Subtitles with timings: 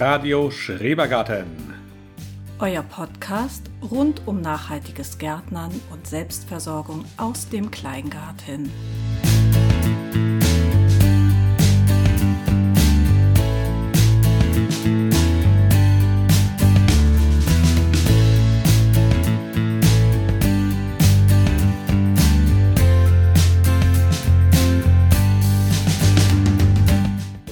[0.00, 1.74] Radio Schrebergarten.
[2.58, 8.72] Euer Podcast rund um nachhaltiges Gärtnern und Selbstversorgung aus dem Kleingarten.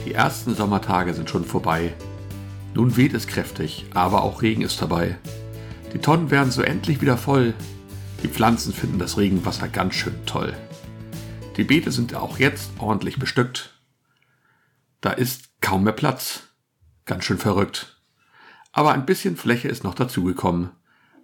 [0.07, 1.93] Die ersten Sommertage sind schon vorbei.
[2.79, 5.19] Nun weht es kräftig, aber auch Regen ist dabei.
[5.93, 7.55] Die Tonnen werden so endlich wieder voll.
[8.23, 10.57] Die Pflanzen finden das Regenwasser ganz schön toll.
[11.57, 13.77] Die Beete sind auch jetzt ordentlich bestückt.
[15.01, 16.43] Da ist kaum mehr Platz.
[17.05, 18.01] Ganz schön verrückt.
[18.71, 20.71] Aber ein bisschen Fläche ist noch dazugekommen.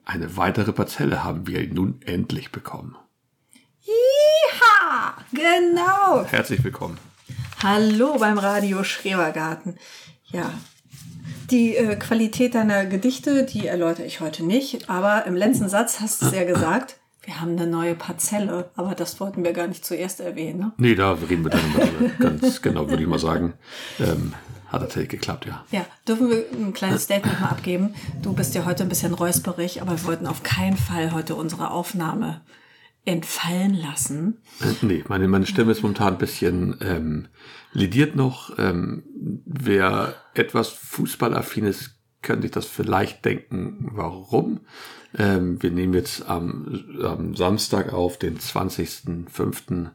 [0.05, 2.96] Eine weitere Parzelle haben wir nun endlich bekommen.
[4.61, 6.24] Ha, genau.
[6.24, 6.98] Herzlich willkommen.
[7.62, 9.78] Hallo beim Radio Schrebergarten.
[10.24, 10.50] Ja,
[11.50, 16.23] die äh, Qualität deiner Gedichte, die erläutere ich heute nicht, aber im letzten Satz hast
[16.23, 19.84] du es ja gesagt, wir haben eine neue Parzelle, aber das wollten wir gar nicht
[19.84, 20.59] zuerst erwähnen.
[20.59, 20.73] Ne?
[20.77, 22.11] Nee, da reden wir dann mal drüber.
[22.19, 23.55] Ganz genau, würde ich mal sagen.
[23.98, 24.34] Ähm,
[24.69, 25.64] hat tatsächlich geklappt, ja.
[25.70, 27.95] Ja, dürfen wir ein kleines Statement mal abgeben?
[28.23, 31.70] Du bist ja heute ein bisschen räusperig, aber wir wollten auf keinen Fall heute unsere
[31.70, 32.41] Aufnahme
[33.05, 34.38] entfallen lassen.
[34.60, 37.28] Äh, Nee, meine, meine Stimme ist momentan ein bisschen ähm,
[37.72, 38.58] lidiert noch.
[38.58, 39.02] Ähm,
[39.44, 44.61] wer etwas fußballaffin ist, könnte sich das vielleicht denken, warum.
[45.16, 49.91] Ähm, wir nehmen jetzt am, am Samstag auf, den 20.05.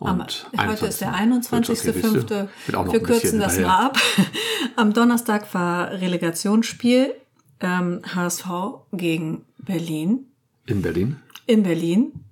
[0.00, 1.78] Am, Und heute ist der 21..
[1.78, 2.48] Okay, siehst du, 21.05.
[2.66, 3.98] wird auch noch Wir kürzen das mal ab.
[4.76, 7.14] Am Donnerstag war Relegationsspiel
[7.60, 8.46] ähm, HSV
[8.92, 10.26] gegen Berlin.
[10.66, 11.16] In Berlin.
[11.46, 12.23] In Berlin.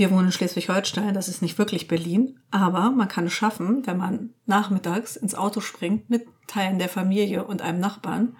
[0.00, 3.98] Wir wohnen in Schleswig-Holstein, das ist nicht wirklich Berlin, aber man kann es schaffen, wenn
[3.98, 8.34] man nachmittags ins Auto springt mit Teilen der Familie und einem Nachbarn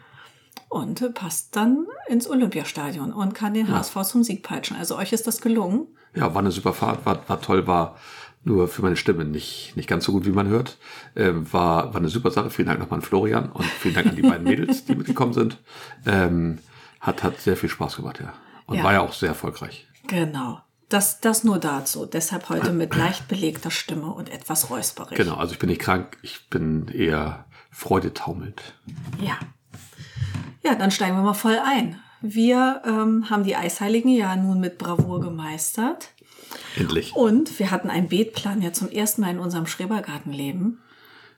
[0.71, 4.79] und passt dann ins Olympiastadion und kann den HSV zum Sieg peitschen.
[4.79, 5.89] Also euch ist das gelungen.
[6.15, 7.99] Ja, war eine super Fahrt, war, war toll, war
[8.43, 10.79] nur für meine Stimme nicht, nicht ganz so gut, wie man hört.
[11.15, 12.49] Ähm, war, war eine super Sache.
[12.49, 15.59] Vielen Dank nochmal an Florian und vielen Dank an die beiden Mädels, die mitgekommen sind.
[16.07, 16.57] Ähm,
[17.01, 18.33] hat, hat sehr viel Spaß gemacht, ja.
[18.65, 18.85] Und Ja.
[18.85, 19.87] war ja auch sehr erfolgreich.
[20.07, 20.63] Genau.
[20.91, 22.05] Das, das nur dazu.
[22.05, 25.17] Deshalb heute mit leicht belegter Stimme und etwas räusperig.
[25.17, 28.61] Genau, also ich bin nicht krank, ich bin eher freudetaumelnd.
[29.23, 29.39] Ja.
[30.63, 32.01] Ja, dann steigen wir mal voll ein.
[32.21, 36.09] Wir ähm, haben die Eisheiligen ja nun mit Bravour gemeistert.
[36.77, 37.15] Endlich.
[37.15, 40.83] Und wir hatten einen Beetplan ja zum ersten Mal in unserem Schrebergartenleben.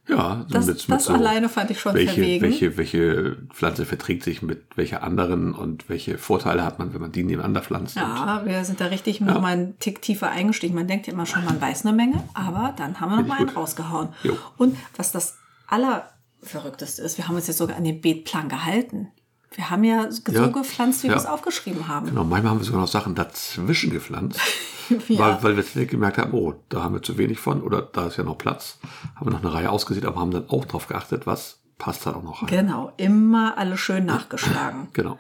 [0.09, 2.43] Ja, so Das, das alleine fand ich schon welche, verwegen.
[2.43, 7.13] welche, welche Pflanze verträgt sich mit welcher anderen und welche Vorteile hat man, wenn man
[7.13, 7.95] die nebeneinander pflanzt.
[7.95, 10.75] Ja, wir sind da richtig noch mal einen Tick tiefer eingestiegen.
[10.75, 13.29] Man denkt ja immer schon, man weiß eine Menge, aber dann haben wir noch Finde
[13.29, 14.09] mal ich einen rausgehauen.
[14.25, 14.37] Jo.
[14.57, 19.09] Und was das Allerverrückteste ist, wir haben uns jetzt sogar an den Beetplan gehalten.
[19.55, 20.47] Wir haben ja so Ja.
[20.49, 21.21] gepflanzt, wie wir Ja.
[21.21, 22.07] es aufgeschrieben haben.
[22.07, 24.41] Genau, manchmal haben wir sogar noch Sachen dazwischen gepflanzt,
[25.09, 25.43] Ja.
[25.43, 28.17] weil, weil wir gemerkt haben, oh, da haben wir zu wenig von oder da ist
[28.17, 28.79] ja noch Platz.
[29.17, 32.15] Haben wir noch eine Reihe ausgesät, aber haben dann auch drauf geachtet, was passt da
[32.15, 32.49] auch noch rein.
[32.49, 34.89] Genau, immer alle schön nachgeschlagen.
[34.93, 35.19] Genau.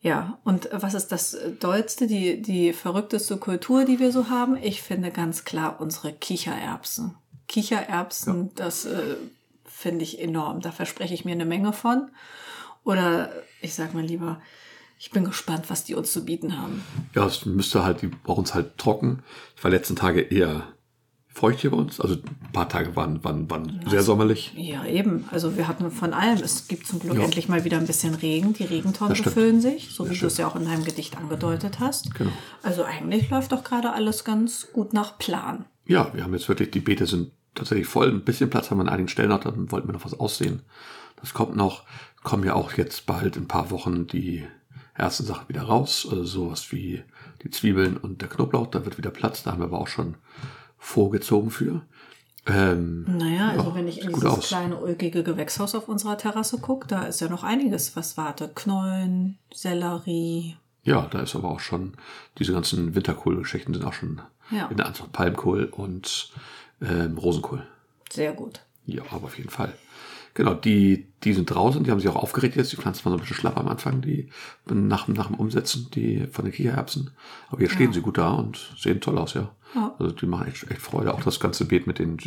[0.00, 4.54] Ja, und was ist das Dollste, die, die verrückteste Kultur, die wir so haben?
[4.60, 7.14] Ich finde ganz klar unsere Kichererbsen.
[7.48, 9.16] Kichererbsen, das äh,
[9.64, 10.60] finde ich enorm.
[10.60, 12.10] Da verspreche ich mir eine Menge von.
[12.84, 13.30] Oder
[13.64, 14.40] ich sag mal lieber,
[14.98, 16.82] ich bin gespannt, was die uns zu bieten haben.
[17.14, 19.22] Ja, es müsste halt, die bei uns halt trocken.
[19.56, 20.68] Es war letzten Tage eher
[21.28, 22.00] feucht hier bei uns.
[22.00, 24.52] Also ein paar Tage waren, waren, waren sehr sommerlich.
[24.56, 25.24] Ja, eben.
[25.32, 26.38] Also wir hatten von allem.
[26.38, 27.24] Es gibt zum Glück Ja.
[27.24, 28.52] endlich mal wieder ein bisschen Regen.
[28.52, 32.14] Die Regentonnen befüllen sich, so wie du es ja auch in deinem Gedicht angedeutet hast.
[32.14, 32.30] Genau.
[32.62, 35.64] Also eigentlich läuft doch gerade alles ganz gut nach Plan.
[35.86, 38.08] Ja, wir haben jetzt wirklich, die Beete sind tatsächlich voll.
[38.10, 40.62] Ein bisschen Platz haben wir an einigen Stellen noch, dann wollten wir noch was aussehen.
[41.24, 41.84] Das kommt noch.
[42.22, 44.46] Kommen ja auch jetzt bald in ein paar Wochen die
[44.94, 46.06] ersten Sachen wieder raus.
[46.10, 47.02] Also sowas wie
[47.42, 48.66] die Zwiebeln und der Knoblauch.
[48.68, 49.42] Da wird wieder Platz.
[49.42, 50.16] Da haben wir aber auch schon
[50.78, 51.82] vorgezogen für.
[52.46, 54.48] Ähm, Naja, also Ja, wenn ich in dieses aus.
[54.48, 58.54] kleine ulkige Gewächshaus auf unserer Terrasse gucke, da ist ja noch einiges, was wartet.
[58.54, 60.56] Knollen, Sellerie.
[60.82, 61.94] ja, da ist aber auch schon,
[62.38, 64.66] diese ganzen Winterkohlgeschichten sind auch schon Ja.
[64.66, 66.30] in der Anzahl Palmkohl und
[66.82, 67.66] ähm, Rosenkohl.
[68.12, 68.60] Sehr gut.
[68.84, 69.72] Ja, aber auf jeden Fall.
[70.34, 72.72] Genau, die, die sind draußen, die haben sich auch aufgeregt jetzt.
[72.72, 74.28] Die Pflanzen waren so ein bisschen schlapp am Anfang, die
[74.66, 77.10] nach, nach dem Umsetzen, die von den Kichererbsen.
[77.50, 79.50] Aber jetzt stehen sie gut da und sehen toll aus, ja.
[79.74, 79.94] Ja.
[79.98, 81.14] Also die machen echt, echt Freude.
[81.14, 82.18] Auch das ganze Beet mit den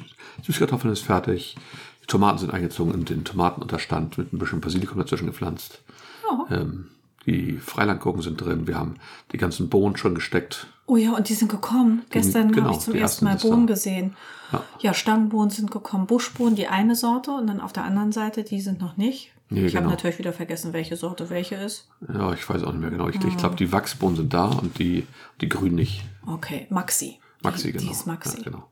[0.44, 1.56] Süßkartoffeln ist fertig.
[2.02, 5.82] Die Tomaten sind eingezogen in den Tomatenunterstand mit ein bisschen Basilikum dazwischen gepflanzt.
[6.30, 6.58] Ja.
[6.58, 6.88] Ähm,
[7.28, 8.68] Die Freilandgurken sind drin.
[8.68, 8.96] Wir haben
[9.34, 10.68] die ganzen Bohnen schon gesteckt.
[10.88, 12.04] Oh ja, und die sind gekommen.
[12.10, 13.74] Gestern genau, habe ich zum die ersten Mal Bohnen da.
[13.74, 14.16] gesehen.
[14.52, 14.64] Ja.
[14.80, 14.94] Ja.
[14.94, 16.08] Stangenbohnen sind gekommen.
[16.08, 19.34] Buschbohnen, die eine Sorte und dann auf der anderen Seite, die sind noch nicht.
[19.50, 19.96] Nee, ich habe genau.
[19.96, 21.88] natürlich wieder vergessen, welche Sorte welche ist.
[22.08, 23.08] Ja, ich weiß auch nicht mehr genau.
[23.10, 25.06] Ich, ich glaube, die Wachsbohnen sind da und die,
[25.40, 26.04] die grünen nicht.
[26.26, 27.20] Okay, Maxi.
[27.44, 27.86] Maxi, die, genau.
[27.86, 28.38] Die ist Maxi.
[28.38, 28.70] Ja, genau.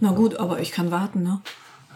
[0.00, 1.40] Na gut, aber ich kann warten, ne?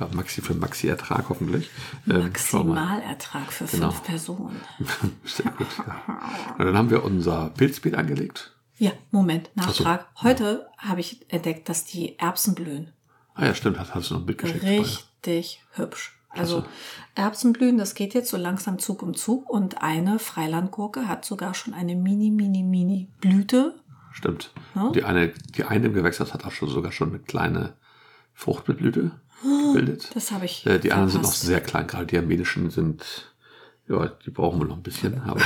[0.03, 1.71] Ja, Maxi für Maxi-Ertrag hoffentlich.
[2.09, 2.23] Ähm.
[2.25, 3.91] Maximalertrag für Genau.
[3.91, 4.61] fünf Personen.
[5.25, 5.67] Sehr gut.
[5.79, 6.55] Ja.
[6.59, 8.53] Dann haben wir unser Pilzbeet angelegt.
[8.79, 10.07] Ja, Moment, Nachtrag.
[10.23, 12.93] Heute habe ich entdeckt, dass die Erbsen blühen.
[13.35, 14.63] Ah ja, stimmt, hast, hast du noch ein Bild geschickt.
[14.65, 14.79] dabei.
[14.81, 16.19] Richtig hübsch.
[16.31, 16.65] Also
[17.15, 21.75] Erbsenblühen, das geht jetzt so langsam Zug um Zug und eine Freilandgurke hat sogar schon
[21.75, 23.75] eine mini, mini, mini Blüte.
[24.13, 24.51] Stimmt.
[24.75, 24.91] Ja?
[24.91, 27.75] Die eine, die eine im Gewächshaus hat auch schon sogar schon eine kleine
[28.35, 30.11] Fruchtblüte gebildet.
[30.15, 30.67] Das habe ich.
[30.67, 31.47] Äh, die anderen sind noch verpasst.
[31.47, 33.33] sehr klein, gerade die armenischen sind,
[33.89, 35.41] ja, die brauchen wir noch ein bisschen, aber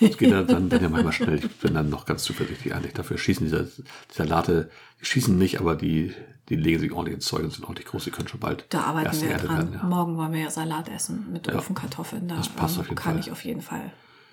[0.00, 1.36] es geht dann, dann, dann ja manchmal schnell.
[1.36, 2.92] Ich bin dann noch ganz zuversichtlich eigentlich.
[2.94, 3.82] Dafür schießen diese, die
[4.12, 4.70] Salate,
[5.00, 6.12] die schießen nicht, aber die,
[6.48, 8.04] die legen sich ordentlich ins Zeug und sind ordentlich groß.
[8.04, 9.56] Die können schon bald Da arbeiten wir geerntet dran.
[9.58, 9.72] werden.
[9.74, 9.88] Ja.
[9.88, 11.54] Morgen wollen wir ja Salat essen mit Ja.
[11.56, 12.28] Ofenkartoffeln.
[12.28, 13.20] Da Das passt ähm, auf jeden kann Fall.
[13.20, 13.92] ich auf jeden Fall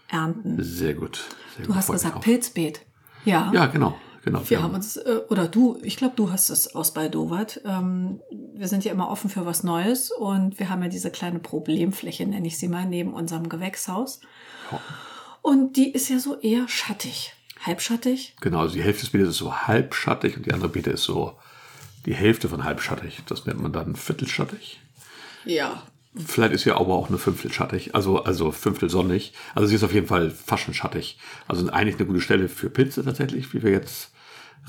[0.09, 0.61] ernten.
[0.61, 1.23] Sehr gut.
[1.55, 2.21] Sehr Du gut, hast gesagt.
[2.21, 2.81] Pilzbeet.
[3.25, 3.51] Ja.
[3.53, 3.97] Ja, genau.
[4.23, 4.41] Genau.
[4.49, 7.61] Wir haben uns, äh, oder du, ich glaube, du hast es aus Baldowat.
[7.65, 8.21] Ähm,
[8.55, 12.25] wir sind ja immer offen für was Neues und wir haben ja diese kleine Problemfläche,
[12.25, 14.21] nenne ich sie mal, neben unserem Gewächshaus.
[14.71, 14.79] Ja.
[15.41, 17.33] Und die ist ja so eher schattig.
[17.61, 18.35] Halbschattig.
[18.41, 21.37] Genau, also die Hälfte des Beetes ist so halbschattig und die andere Beete ist so
[22.05, 23.21] die Hälfte von halbschattig.
[23.27, 24.81] Das nennt man dann viertelschattig.
[25.45, 25.83] Ja.
[26.15, 29.33] Vielleicht ist ja aber auch eine Fünftel schattig, also, also Fünftel sonnig.
[29.55, 31.17] Also sie ist auf jeden Fall fast schon schattig.
[31.47, 34.11] Also eigentlich eine gute Stelle für Pilze tatsächlich, wie wir jetzt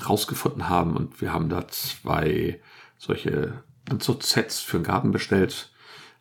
[0.07, 0.97] rausgefunden haben.
[0.97, 2.59] Und wir haben da zwei
[2.97, 3.63] solche
[4.01, 5.71] so Sets für den Garten bestellt,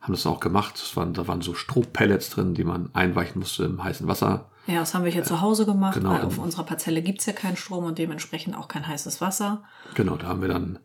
[0.00, 0.74] haben das auch gemacht.
[0.74, 4.50] Das waren, da waren so Strohpellets drin, die man einweichen musste im heißen Wasser.
[4.66, 6.10] Ja, das haben wir hier zu Hause gemacht, genau.
[6.10, 9.62] weil auf unserer Parzelle gibt's ja keinen Strom und dementsprechend auch kein heißes Wasser.
[9.94, 10.78] Genau, da haben wir dann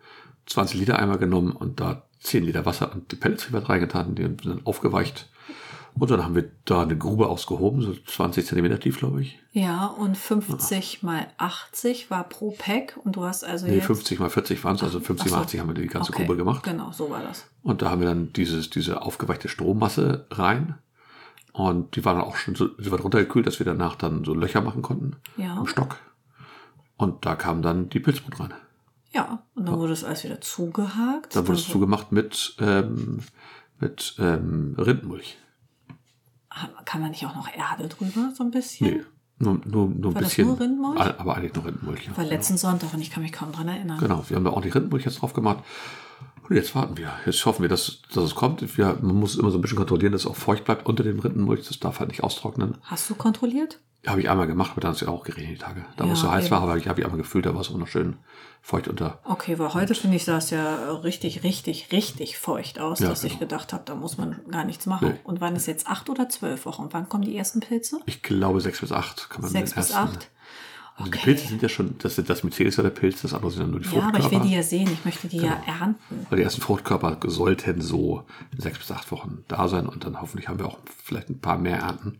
[0.47, 4.23] 20 Liter Eimer genommen und da 10 Liter Wasser und die Pellets wieder reingetan, die
[4.23, 5.29] sind dann aufgeweicht.
[5.95, 9.39] Und dann haben wir da eine Grube ausgehoben, so 20 Zentimeter tief, glaube ich.
[9.51, 13.87] Ja, und 50 mal 80 war pro Pack und du hast also Nee, jetzt...
[13.87, 16.23] 50 mal 40 waren es, also 50 Ach mal 80 haben wir die ganze Okay,
[16.25, 16.63] Grube gemacht.
[16.63, 17.47] Genau, so war das.
[17.63, 20.75] Und da haben wir dann dieses, diese aufgeweichte Strommasse rein.
[21.51, 24.33] Und die war dann auch schon so, so weit runtergekühlt, dass wir danach dann so
[24.33, 25.57] Löcher machen konnten Ja.
[25.59, 25.97] im Stock.
[26.95, 28.53] Und da kam dann die Pilzbrut rein.
[29.11, 31.35] Ja, und dann wurde es alles wieder zugehakt.
[31.35, 33.19] Dann wurde es Dann zugemacht mit, ähm,
[33.79, 35.37] mit ähm, Rindenmulch.
[36.85, 38.87] Kann man nicht auch noch Erde drüber, so ein bisschen?
[38.87, 39.01] Nee,
[39.37, 40.47] nur, nur, nur ein War das bisschen.
[40.47, 40.99] nur Rindenmulch?
[40.99, 42.05] Al- Aber eigentlich nur Rindenmulch.
[42.07, 42.17] Ja.
[42.17, 43.99] War letzten Sonntag und ich kann mich kaum dran erinnern.
[43.99, 45.63] Genau, wir haben da ordentlich Rindenmulch jetzt drauf gemacht.
[46.49, 47.11] Und jetzt warten wir.
[47.25, 48.77] Jetzt hoffen wir, dass, dass es kommt.
[48.77, 51.19] Wir, man muss immer so ein bisschen kontrollieren, dass es auch feucht bleibt unter dem
[51.19, 51.67] Rindenmulch.
[51.67, 52.77] Das darf halt nicht austrocknen.
[52.83, 53.79] Hast du kontrolliert?
[54.07, 55.85] Habe ich einmal gemacht, aber dann ist ja auch geregnet die Tage.
[55.97, 56.51] Da Ja, wo es so heiß eben.
[56.51, 58.15] war, habe ich, habe ich einmal gefüllt, da war es auch noch schön
[58.61, 59.19] feucht unter.
[59.25, 63.23] Okay, weil heute finde ich, sah es ja richtig, richtig, richtig feucht aus, Ja, dass
[63.25, 63.41] ich genau.
[63.41, 65.09] gedacht habe, da muss man gar nichts machen.
[65.09, 65.19] Nee.
[65.25, 66.87] Und wann ist jetzt acht oder zwölf Wochen?
[66.91, 67.99] Wann kommen die ersten Pilze?
[68.05, 70.29] Ich glaube sechs bis acht kann man Sechs bis ersten- acht?
[70.99, 71.25] Also die Okay.
[71.25, 73.71] Pilze sind ja schon, das, das Myzel ist ja der Pilz, das andere sind dann
[73.71, 74.25] nur die Ja, aber Fruchtkörper.
[74.35, 74.89] ich will die ja sehen.
[74.91, 75.79] Ich möchte die ja Genau.
[75.79, 76.25] ernten.
[76.29, 80.21] Weil die ersten Fruchtkörper sollten so in sechs bis acht Wochen da sein und dann
[80.21, 82.19] hoffentlich haben wir auch vielleicht ein paar mehr Ernten.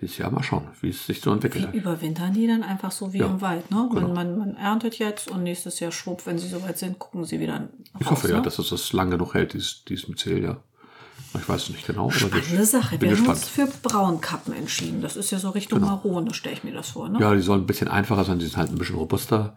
[0.00, 1.74] Dieses Jahr mal schauen, wie es sich so Wie entwickelt.
[1.74, 3.88] überwintern die dann einfach so wie Ja, im Wald, ne?
[3.92, 4.08] genau.
[4.08, 7.40] Man, man, man erntet jetzt und nächstes Jahr schwupp, wenn sie soweit sind, gucken sie
[7.40, 7.68] wieder raus.
[7.98, 8.42] Ich hoffe ja, ne?
[8.42, 10.56] dass es das lang genug hält, dieses, dieses Myzel, ja.
[11.34, 13.00] Ich weiß es nicht genau, Spannende ich Sache.
[13.00, 15.02] Wir haben uns für Braunkappen entschieden.
[15.02, 15.92] Das ist ja so Richtung Genau.
[15.96, 17.20] Marone, stelle ich mir das vor, ne?
[17.20, 19.56] Ja, die sollen ein bisschen einfacher sein, die sind halt ein bisschen robuster.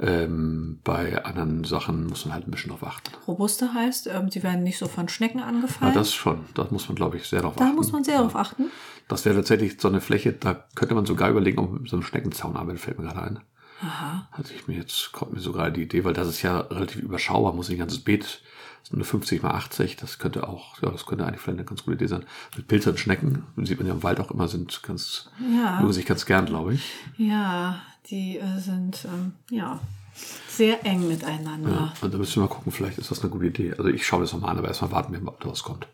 [0.00, 3.10] Ähm, bei anderen Sachen muss man halt ein bisschen drauf achten.
[3.28, 5.94] Robuste heißt, ähm, die werden nicht so von Schnecken Ja, angefallen.
[5.94, 6.46] das schon.
[6.54, 7.76] Da muss man, glaube ich, sehr drauf da achten.
[7.76, 8.64] muss man sehr darauf achten.
[9.06, 11.96] Das wäre tatsächlich so eine Fläche, da könnte man sogar überlegen, ob man mit so
[11.96, 13.40] einem Schneckenzaun arbeitet, fällt mir gerade ein.
[13.82, 14.28] Aha.
[14.32, 17.52] Hatte ich mir jetzt, kommt mir sogar die Idee, weil das ist ja relativ überschaubar,
[17.52, 18.40] muss nicht ein ganzes Beet,
[18.82, 21.64] das sind nur 50 mal 80, das könnte auch, ja, das könnte eigentlich vielleicht eine
[21.68, 22.24] ganz gute Idee sein.
[22.56, 25.80] Mit Pilze und Schnecken, sieht man ja im Wald auch immer, sind ganz, Ja.
[25.80, 26.92] mögen sich ganz gern, glaube ich.
[27.16, 29.80] Ja, die äh, sind ähm, ja
[30.48, 31.70] sehr eng miteinander.
[31.70, 33.72] Ja, und da müssen wir mal gucken, vielleicht ist das eine gute Idee.
[33.72, 35.86] Also ich schaue das nochmal an, aber erstmal warten wir mal, ob da was kommt.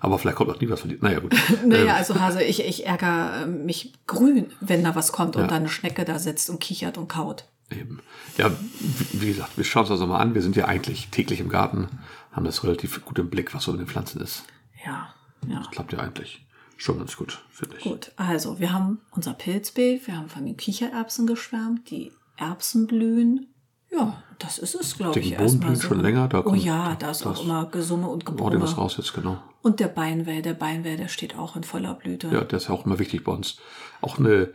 [0.00, 0.98] Aber vielleicht kommt auch nie was von dir.
[1.00, 1.34] Naja, gut.
[1.66, 5.42] Naja, Ähm, also Hase, ich, ich ärgere äh, mich grün, wenn da was kommt Ja.
[5.42, 7.46] und da eine Schnecke da sitzt und kichert und kaut.
[7.70, 8.00] Eben.
[8.36, 10.34] Ja, wie wie gesagt, wir schauen uns das nochmal an.
[10.34, 11.88] Wir sind ja eigentlich täglich im Garten,
[12.34, 14.44] haben das relativ gut im Blick, was so in den Pflanzen ist.
[14.84, 15.14] Ja,
[15.48, 15.62] ja.
[15.70, 16.44] Klappt ja eigentlich
[16.76, 17.84] schon ganz gut, finde ich.
[17.84, 23.46] Gut, also wir haben unser Pilzbeet, wir haben von den Kichererbsen geschwärmt, die Erbsen blühen.
[23.92, 25.36] Ja, das ist es, glaube Die ich.
[25.36, 28.08] Bohnen erstmal blühen schon länger, da oh kommt- ja, da ist das- auch immer Gesumme
[28.08, 28.74] und Hau dir was Gebrumme.
[28.76, 29.40] raus jetzt, genau.
[29.62, 32.26] Und der Beinwell, der Beinwell, der steht auch in voller Blüte.
[32.28, 33.56] Ja, der ist ja auch immer wichtig bei uns.
[34.00, 34.52] Auch eine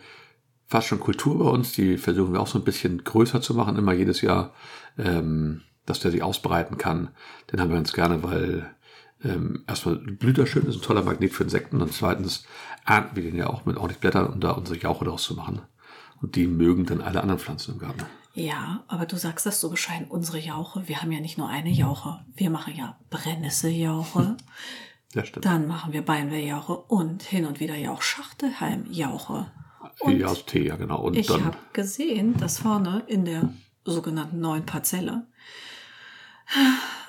[0.68, 3.78] fast schon Kultur bei uns, die versuchen wir auch so ein bisschen größer zu machen,
[3.78, 4.54] immer jedes Jahr,
[4.98, 7.10] ähm, dass der sich ausbreiten kann.
[7.52, 8.70] Den haben wir ganz gerne, weil
[9.24, 12.46] ähm, erstmal blüht er schön, ist ein toller Magnet für Insekten und zweitens
[12.86, 15.62] ernten wir den ja auch mit ordentlich Blättern, um da unsere Jauche draus zu machen.
[16.22, 18.06] Und die mögen dann alle anderen Pflanzen im Garten.
[18.34, 21.70] Ja, aber du sagst das so bescheiden, unsere Jauche, wir haben ja nicht nur eine
[21.70, 24.38] Jauche, wir machen ja Brennnesseljauche.
[25.16, 25.44] Ja, stimmt.
[25.44, 29.48] Dann machen wir Beinwelljauche und hin und wieder ja auch Schachtelhalmjauche.
[30.02, 31.02] Und ja, Tee, ja, genau.
[31.02, 33.50] Und ich habe gesehen, dass vorne in der
[33.86, 35.26] sogenannten neuen Parzelle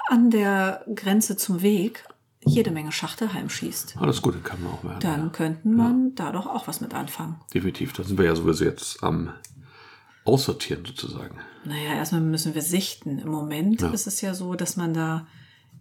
[0.09, 2.05] an der Grenze zum Weg
[2.45, 3.97] jede Menge Schachtelhalm schießt.
[3.99, 5.01] alles ah, gut, dann kann man auch werden.
[5.01, 7.39] Dann könnten man da doch auch was mit anfangen.
[7.53, 7.93] Definitiv.
[7.93, 9.31] Da sind wir ja sowieso jetzt am
[10.25, 11.39] Aussortieren sozusagen.
[11.65, 13.19] Naja, erstmal müssen wir sichten.
[13.19, 13.91] Im Moment Ja.
[13.91, 15.27] ist es ja so, dass man da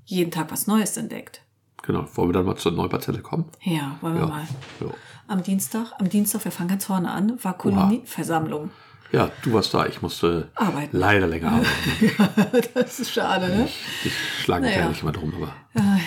[0.06, 1.42] jeden Tag was Neues entdeckt.
[1.84, 2.06] Genau.
[2.16, 3.46] Wollen wir dann mal zur Neuparzelle kommen?
[3.62, 4.28] Ja, wollen wir Ja.
[4.28, 4.48] mal.
[4.82, 4.88] Ja.
[5.28, 8.72] Am Dienstag, am Dienstag, wir fangen ganz vorne an, war Kolonieversammlung.
[9.12, 9.86] Ja, du warst da.
[9.86, 10.98] Ich musste Arbeiten.
[10.98, 11.52] leider länger
[12.18, 12.70] arbeiten.
[12.74, 13.68] das ist schade, ne?
[14.04, 14.14] Ich
[14.44, 14.84] schlage mich Naja.
[14.84, 15.54] ja nicht immer drum, aber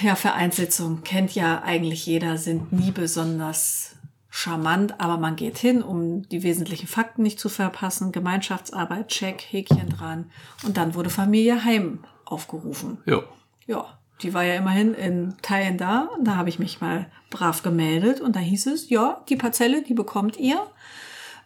[0.02, 3.96] Ja, Vereinssitzungen kennt ja eigentlich jeder, sind nie besonders
[4.30, 8.12] charmant, aber man geht hin, um die wesentlichen Fakten nicht zu verpassen.
[8.12, 10.30] Gemeinschaftsarbeit, check, Häkchen dran.
[10.64, 12.98] Und dann wurde Familie Heim aufgerufen.
[13.06, 13.22] ja.
[13.66, 13.86] Ja,
[14.22, 16.08] die war ja immerhin in Teilen da.
[16.16, 19.82] Und da habe ich mich mal brav gemeldet und da hieß es, ja, die Parzelle,
[19.82, 20.66] die bekommt ihr.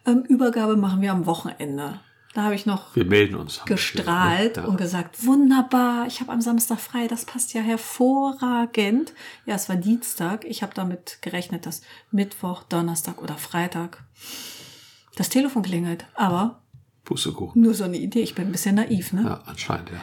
[0.06, 2.00] Ähm, Übergabe machen wir am Wochenende.
[2.36, 3.62] Da habe ich noch uns.
[3.64, 4.66] gestrahlt ne?
[4.66, 9.14] und gesagt, wunderbar, ich habe am Samstag frei, das passt ja hervorragend.
[9.46, 10.44] Ja, es war Dienstag.
[10.44, 14.04] Ich habe damit gerechnet, dass Mittwoch, Donnerstag oder Freitag
[15.16, 16.04] das Telefon klingelt.
[16.14, 16.60] Aber.
[17.04, 17.62] Pustekuchen.
[17.62, 18.20] nur so eine Idee.
[18.20, 19.22] Ich bin ein bisschen naiv, ne?
[19.22, 20.02] Ja, anscheinend, ja.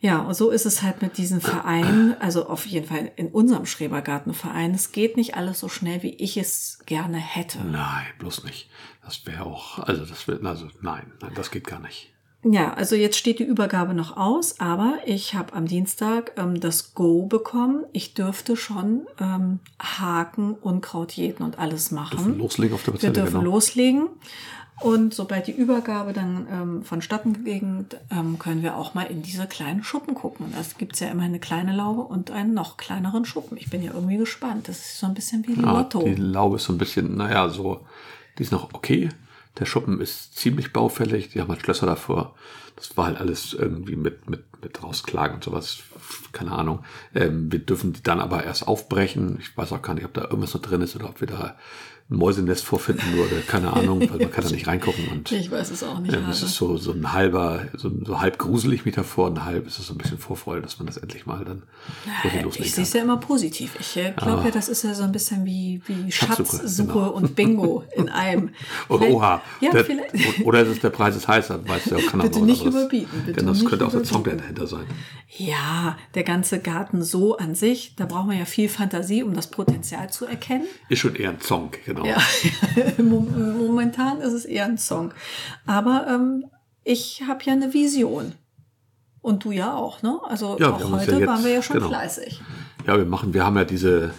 [0.00, 3.66] Ja, und so ist es halt mit diesen Vereinen, also auf jeden Fall in unserem
[3.66, 4.72] Schrebergartenverein.
[4.72, 7.58] Es geht nicht alles so schnell, wie ich es gerne hätte.
[7.58, 8.70] Nein, bloß nicht.
[9.04, 12.10] Das wäre auch, also das wird, also nein, nein, das geht gar nicht.
[12.42, 16.94] Ja, also jetzt steht die Übergabe noch aus, aber ich habe am Dienstag ähm, das
[16.94, 17.84] Go bekommen.
[17.92, 22.38] Ich dürfte schon ähm, Haken, Unkraut jäten und alles machen.
[22.38, 23.52] Loslegen auf der Wir Parzelle, dürfen genau.
[23.52, 24.08] loslegen.
[24.80, 29.46] Und sobald die Übergabe dann ähm, vonstatten ging, ähm, können wir auch mal in diese
[29.46, 30.54] kleinen Schuppen gucken.
[30.58, 33.58] Es gibt's ja immer eine kleine Laube und einen noch kleineren Schuppen.
[33.58, 34.68] Ich bin ja irgendwie gespannt.
[34.68, 36.02] Das ist so ein bisschen wie Ja, Lotto.
[36.02, 37.86] die Laube ist so ein bisschen, naja, so,
[38.38, 39.10] die ist noch okay.
[39.58, 42.34] Der Schuppen ist ziemlich baufällig, die haben halt Schlösser davor.
[42.76, 45.80] Das war halt alles irgendwie mit, mit, mit rausklagen und sowas.
[46.32, 46.84] Keine Ahnung.
[47.14, 49.36] Ähm, wir dürfen die dann aber erst aufbrechen.
[49.40, 51.56] Ich weiß auch gar nicht, ob da irgendwas noch drin ist oder ob wir da
[52.10, 53.42] ein Mäusenest vorfinden würde.
[53.46, 56.12] Keine Ahnung, weil man kann da nicht reingucken und Ich weiß es auch nicht.
[56.12, 56.46] Ja, das Hase.
[56.46, 59.86] ist so, so ein halber, so, so halb gruselig mich davor und halb ist es
[59.86, 61.62] so ein bisschen Vorfreude, dass man das endlich mal dann
[62.22, 63.76] wirklich Ich loslegen sehe es ja immer positiv.
[63.78, 67.10] Ich glaube ja, das ist ja so ein bisschen wie, wie Schatzsuche, Schatzsuche genau.
[67.10, 68.50] und Bingo in einem.
[68.88, 70.44] Oh, oha, Ja, der, vielleicht.
[70.44, 72.82] oder ist es der Preis ist heißer, weißt du, kann auch Bitte nicht anderes.
[72.84, 74.84] überbieten, bitte Denn das könnte auch der Song dahinter sein.
[75.36, 79.46] Ja, der ganze Garten so an sich, da braucht man ja viel Fantasie, um das
[79.48, 80.64] Potenzial zu erkennen.
[80.88, 81.99] Ist schon eher ein Song, genau.
[82.06, 82.18] Ja,
[83.02, 85.12] Mom- momentan ist es eher ein Song.
[85.66, 86.44] Aber ähm,
[86.84, 88.32] ich habe ja eine Vision.
[89.22, 90.18] Und du ja auch, ne?
[90.28, 91.88] Also Ja, auch heute ja jetzt- waren wir ja schon genau.
[91.88, 92.40] fleißig.
[92.86, 94.14] Ja, wir machen, wir haben ja diese,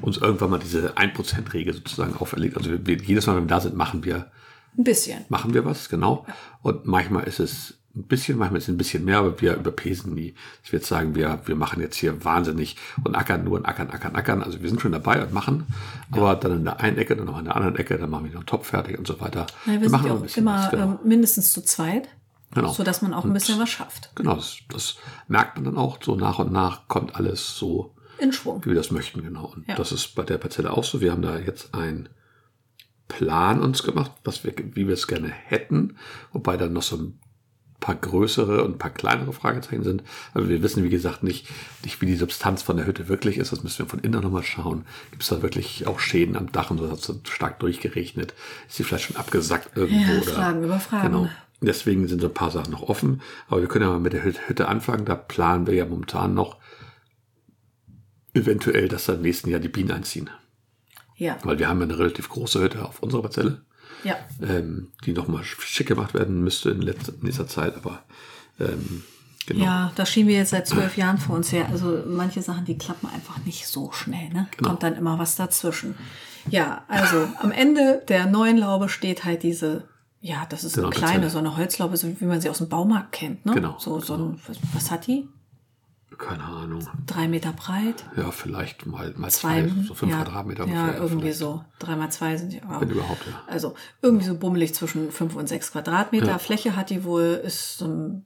[0.00, 2.56] uns irgendwann mal diese 1%-Regel sozusagen auferlegt.
[2.56, 4.30] Also wir, wir, jedes Mal, wenn wir da sind, machen wir,
[4.78, 5.24] Ein bisschen.
[5.28, 6.24] machen wir was, genau.
[6.62, 10.14] Und manchmal ist es ein bisschen, manchmal ist es ein bisschen mehr, aber wir überpesen
[10.14, 10.34] nie.
[10.64, 14.14] Ich würde sagen, wir, wir machen jetzt hier wahnsinnig und ackern nur und ackern, ackern,
[14.14, 14.42] ackern.
[14.42, 15.66] Also wir sind schon dabei und machen,
[16.10, 18.30] aber dann in der einen Ecke, dann noch in der anderen Ecke, dann machen wir
[18.30, 19.46] noch einen Topf fertig und so weiter.
[19.66, 20.84] Ja, wir, machen sind ja aber auch ein immer was, genau.
[20.84, 22.08] ähm, mindestens zu zweit,
[22.54, 22.70] Genau.
[22.72, 24.10] sodass man auch ein bisschen was schafft.
[24.14, 24.96] Genau, das, das
[25.26, 25.98] merkt man dann auch.
[26.02, 28.62] So nach und nach kommt alles so, In Schwung.
[28.64, 29.52] wie wir das möchten, genau.
[29.56, 29.74] Und Ja.
[29.74, 31.00] das ist bei der Parzelle auch so.
[31.00, 32.08] Wir haben da jetzt einen
[33.08, 35.96] Plan uns gemacht, was wir, wie wir es gerne hätten,
[36.32, 37.18] wobei dann noch so ein
[37.82, 40.02] paar größere und ein paar kleinere Fragezeichen sind.
[40.32, 41.46] Aber wir wissen, wie gesagt, nicht,
[41.84, 43.52] nicht wie die Substanz von der Hütte wirklich ist.
[43.52, 44.86] Das müssen wir von innen nochmal schauen.
[45.10, 46.90] Gibt es da wirklich auch Schäden am Dach und so?
[46.90, 48.32] Hat es so stark durchgeregnet?
[48.68, 50.00] Ist die vielleicht schon abgesackt irgendwo?
[50.12, 50.32] Ja, oder?
[50.32, 51.08] Fragen über Fragen.
[51.12, 51.28] Genau.
[51.60, 53.20] Deswegen sind so ein paar Sachen noch offen.
[53.48, 55.04] Aber wir können ja mal mit der Hüt- Hütte anfangen.
[55.04, 56.56] Da planen wir ja momentan noch
[58.34, 60.30] eventuell, dass da im nächsten Jahr die Bienen einziehen.
[61.16, 63.62] Ja, Weil wir haben ja eine relativ große Hütte auf unserer Parzelle,
[64.04, 64.16] ja.
[64.42, 67.76] ähm, die nochmal schick gemacht werden müsste in letzter, nächster Zeit.
[67.76, 68.02] Aber
[68.60, 69.02] ähm,
[69.46, 69.64] genau.
[69.64, 71.68] Ja, da schieben wir jetzt seit zwölf Jahren vor uns her.
[71.70, 74.28] Also manche Sachen, die klappen einfach nicht so schnell.
[74.30, 74.48] Ne?
[74.56, 74.70] Genau.
[74.70, 75.94] Kommt dann immer was dazwischen.
[76.48, 79.84] Ja, also am Ende der neuen Laube steht halt diese,
[80.20, 82.68] ja, das ist Genau, eine kleine, so eine Holzlaube, so wie man sie aus dem
[82.68, 83.46] Baumarkt kennt.
[83.46, 83.54] Ne?
[83.54, 85.28] Genau, So, so ein, was, was hat die?
[86.18, 86.86] Keine Ahnung.
[87.06, 88.04] Drei Meter breit.
[88.16, 91.00] Ja, vielleicht mal, mal Zwei, zwei, so fünf ja, Quadratmeter Ja, ungefähr.
[91.00, 91.38] irgendwie vielleicht.
[91.38, 91.64] so.
[91.78, 92.80] Drei mal zwei sind ja.
[92.80, 93.42] Wenn überhaupt, ja.
[93.46, 96.26] Also irgendwie so bummelig zwischen fünf und sechs Quadratmeter.
[96.26, 96.38] Ja.
[96.38, 98.24] Fläche hat die wohl, ist ähm,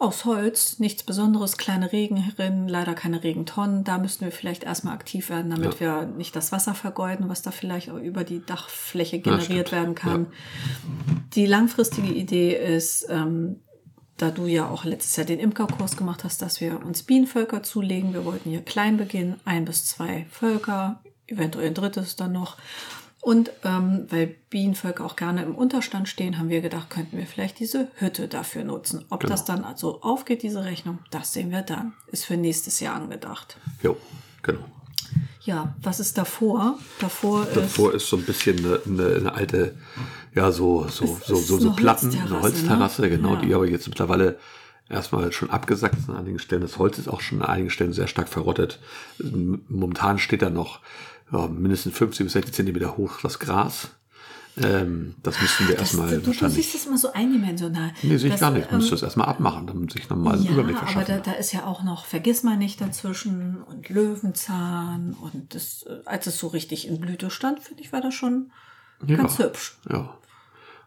[0.00, 3.82] aus Holz, nichts Besonderes, kleine Regenrinnen, leider keine Regentonnen.
[3.82, 7.50] Da müssten wir vielleicht erstmal aktiv werden, damit wir nicht das Wasser vergeuden, was da
[7.50, 10.28] vielleicht auch über die Dachfläche generiert werden kann.
[11.34, 13.60] Die langfristige Idee ist, ähm,
[14.18, 18.12] da du ja auch letztes Jahr den Imkerkurs gemacht hast, dass wir uns Bienenvölker zulegen.
[18.12, 22.56] Wir wollten hier klein beginnen, ein bis zwei Völker, eventuell ein drittes dann noch.
[23.20, 27.58] Und ähm, weil Bienenvölker auch gerne im Unterstand stehen, haben wir gedacht, könnten wir vielleicht
[27.58, 29.04] diese Hütte dafür nutzen.
[29.10, 29.32] Ob Genau.
[29.32, 31.94] das dann also aufgeht, diese Rechnung, das sehen wir dann.
[32.12, 33.56] Ist für nächstes Jahr angedacht.
[33.82, 33.96] Jo,
[34.42, 34.60] genau.
[35.48, 36.78] Ja, was ist davor?
[37.00, 39.74] Davor, Davor ist so ein bisschen eine, eine, eine alte,
[40.34, 43.08] ja, so, so, so, ist so, so eine Platten, Holzterrasse, eine Holzterrasse, ne?
[43.08, 43.40] genau, Ja.
[43.40, 44.38] die aber jetzt mittlerweile
[44.90, 46.60] erstmal schon abgesackt ist an einigen Stellen.
[46.60, 48.78] Das Holz ist auch schon an einigen Stellen sehr stark verrottet.
[49.70, 50.80] Momentan steht da noch
[51.32, 53.88] ja, mindestens 50 bis 60 Zentimeter hoch das Gras.
[54.64, 56.72] Ähm, das müssten wir das, erstmal du, du siehst wahrscheinlich.
[56.72, 57.92] das immer so eindimensional.
[58.02, 58.66] Nee, sehe ich gar nicht.
[58.66, 61.22] Ich ähm, müsste das erstmal abmachen, damit sich nochmal einen ja, Überblick aber verschaffen.
[61.24, 66.38] da, da ist ja auch noch Vergissmeinnicht dazwischen und Löwenzahn und das, äh, als es
[66.38, 68.50] so richtig in Blüte stand, finde ich, war das schon
[69.06, 69.78] ganz hübsch.
[69.90, 70.14] Ja.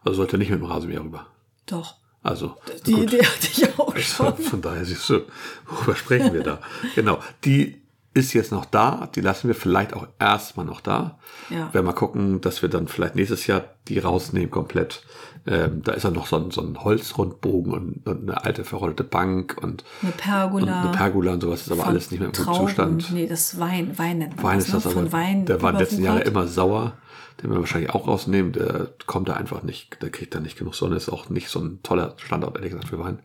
[0.04, 1.26] Also sollte nicht mit dem Rasenmäher rüber.
[1.66, 1.96] Doch.
[2.22, 3.12] Also, Die gut.
[3.12, 4.36] Idee hatte ich auch schon.
[4.36, 5.22] Von daher siehst du,
[5.66, 6.60] worüber sprechen wir da?
[6.94, 7.18] Genau.
[7.44, 7.81] Die
[8.14, 9.08] ist jetzt noch da.
[9.14, 11.18] Die lassen wir vielleicht auch erstmal noch da.
[11.50, 11.72] Ja.
[11.72, 15.02] Werden mal gucken, dass wir dann vielleicht nächstes Jahr die rausnehmen komplett.
[15.46, 19.02] Ähm, da ist dann noch so ein, so ein Holzrundbogen und, und eine alte verrottete
[19.04, 20.64] Bank und, Eine Pergola.
[20.64, 21.62] und eine Pergola und sowas.
[21.62, 22.54] ist aber alles nicht mehr im guten.
[22.54, 23.10] Zustand.
[23.12, 23.98] Nee, das Wein.
[23.98, 24.90] Wein nennt man Wein das, ist das ne?
[24.90, 25.00] aber.
[25.00, 26.94] Von Wein der war in den letzten Jahren immer sauer.
[27.42, 28.52] Den wir wahrscheinlich auch rausnehmen.
[28.52, 30.96] Der kommt da einfach nicht, der kriegt da nicht genug Sonne.
[30.96, 33.20] Ist auch nicht so ein toller Standort, ehrlich gesagt, für Wein.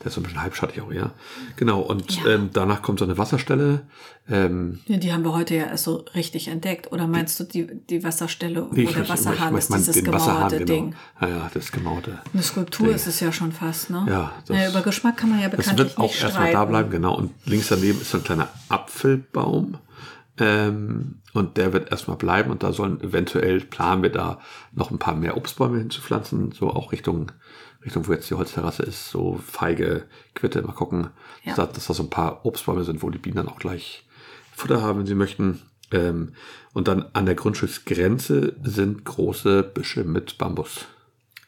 [0.00, 1.10] Der ist so ein bisschen halbschattig auch, ja.
[1.56, 1.80] Genau.
[1.80, 2.30] Und Ja.
[2.34, 3.82] ähm, danach kommt so eine Wasserstelle.
[4.28, 6.92] Ähm, Ja, die haben wir heute ja erst so richtig entdeckt.
[6.92, 10.58] Oder meinst du die, die Wasserstelle, wo nee, der ich- Wasserhahn ist, dieses den gemauerte
[10.58, 10.72] genau.
[10.72, 10.94] Ding?
[11.20, 12.18] Ja, ja, das gemauerte.
[12.32, 12.96] Eine Skulptur Ding.
[12.96, 14.04] ist es ja schon fast, ne?
[14.08, 16.64] Ja, das- naja, über Geschmack kann man ja Das bekanntlich wird auch nicht erstmal da
[16.64, 17.16] bleiben, genau.
[17.16, 19.78] Und links daneben ist so ein kleiner Apfelbaum.
[20.38, 24.38] Ähm, und der wird erstmal bleiben und da sollen eventuell planen wir da
[24.72, 27.32] noch ein paar mehr Obstbäume hinzupflanzen, so auch Richtung,
[27.84, 31.08] Richtung, wo jetzt die Holzterrasse ist, so Feige, Quitte, mal gucken,
[31.44, 31.54] Ja.
[31.54, 34.04] dass, da, dass da so ein paar Obstbäume sind, wo die Bienen dann auch gleich
[34.54, 35.60] Futter haben, wenn sie möchten.
[35.90, 36.34] Ähm,
[36.72, 40.86] und dann an der Grundstücksgrenze sind große Büsche mit Bambus.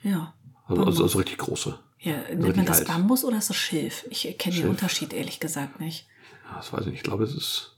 [0.02, 0.34] Ja.
[0.66, 1.78] Also, also, also richtig große.
[2.00, 2.88] Ja, nennt richtig man das alt.
[2.88, 4.04] Bambus oder ist das Schilf?
[4.10, 4.68] Ich kenne den.
[4.68, 6.06] Unterschied ehrlich gesagt nicht.
[6.50, 6.96] Ja, das weiß ich nicht.
[6.96, 7.73] Ich glaube, es ist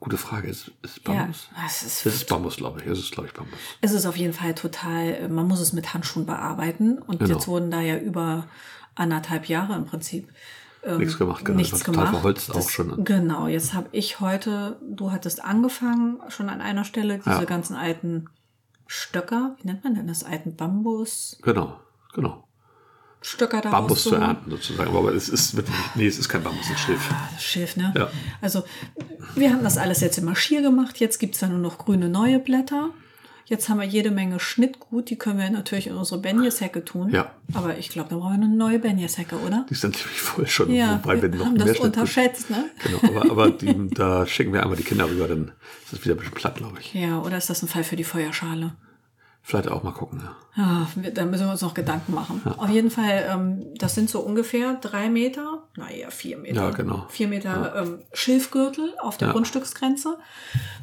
[0.00, 0.48] gute Frage.
[0.48, 1.48] Ist, ist Ja, Bambus?
[1.66, 2.86] es ist, Es ist Bambus, glaube ich.
[2.86, 3.58] Es ist, glaube ich, Bambus.
[3.80, 6.98] es ist auf jeden Fall total, äh, man muss es mit Handschuhen bearbeiten.
[6.98, 7.34] Und Genau.
[7.34, 8.46] jetzt wurden da ja über
[8.94, 10.28] anderthalb Jahre im Prinzip
[10.84, 11.56] ähm, Nichts gemacht, genau.
[11.56, 12.10] Nichts total gemacht.
[12.10, 13.04] verholzt auch Das- schon.
[13.04, 17.44] Genau, jetzt habe ich heute, du hattest angefangen, schon an einer Stelle, diese Ja.
[17.44, 18.26] ganzen alten
[18.86, 21.80] Stöcker, wie nennt man denn das, alten Bambus, Genau,
[22.14, 22.45] genau.
[23.26, 24.96] Stöcker da Bambus zu ernten sozusagen.
[24.96, 27.10] Aber es ist wirklich, nee, es ist kein Bambus, es ist Schilf.
[27.10, 27.92] Ah, das Schilf, ne?
[27.96, 28.08] Ja.
[28.40, 28.62] Also,
[29.34, 31.00] wir haben das alles jetzt im Marschier gemacht.
[31.00, 32.90] Jetzt gibt's da nur noch grüne neue Blätter.
[33.46, 35.10] Jetzt haben wir jede Menge Schnittgut.
[35.10, 37.10] Die können wir natürlich in unsere Benjeshecke tun.
[37.10, 37.32] Ja.
[37.52, 39.66] Aber ich glaube, da brauchen wir eine neue Benjeshecke, oder?
[39.70, 42.70] Die sind ziemlich voll schon, Ja, wobei wir wir noch haben das unterschätzt, ne?
[42.84, 45.50] Genau, aber, aber die, da schicken wir einmal die Kinder rüber, dann
[45.84, 46.94] ist das wieder ein bisschen platt, glaube ich.
[46.94, 48.76] Ja, oder ist das ein Fall für die Feuerschale?
[49.48, 50.34] Vielleicht auch mal gucken, ja.
[50.60, 52.42] Ja, wir- da müssen wir uns noch Gedanken machen.
[52.56, 56.62] Auf jeden Fall, ähm, das sind so ungefähr drei Meter, naja, vier Meter.
[56.64, 57.06] Ja, genau.
[57.10, 59.32] Vier Meter ähm, Schilfgürtel auf der Ja.
[59.32, 60.18] Grundstücksgrenze.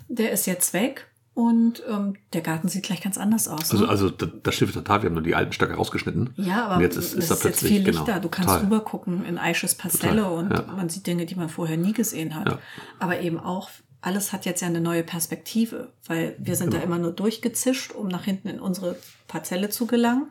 [0.07, 3.69] Der ist jetzt weg und ähm, der Garten sieht gleich ganz anders aus.
[3.71, 3.89] Also, ne?
[3.89, 6.33] also da- das Schiff ist total, wir haben nur die alten Stöcke rausgeschnitten.
[6.37, 8.05] ja, aber und jetzt ist, ist da ist jetzt plötzlich, viel Lichter.
[8.05, 8.63] genau, du kannst total.
[8.63, 10.73] rüber gucken in Aisches Pastelle Total, und ja.
[10.73, 12.47] man sieht Dinge, die man vorher nie gesehen hat.
[12.47, 12.59] Ja.
[12.99, 13.69] Aber eben auch,
[14.03, 16.87] alles hat jetzt ja eine neue Perspektive, weil wir sind da Genau.
[16.93, 20.27] immer nur durchgezischt, um nach hinten in unsere Parzelle zu gelangen.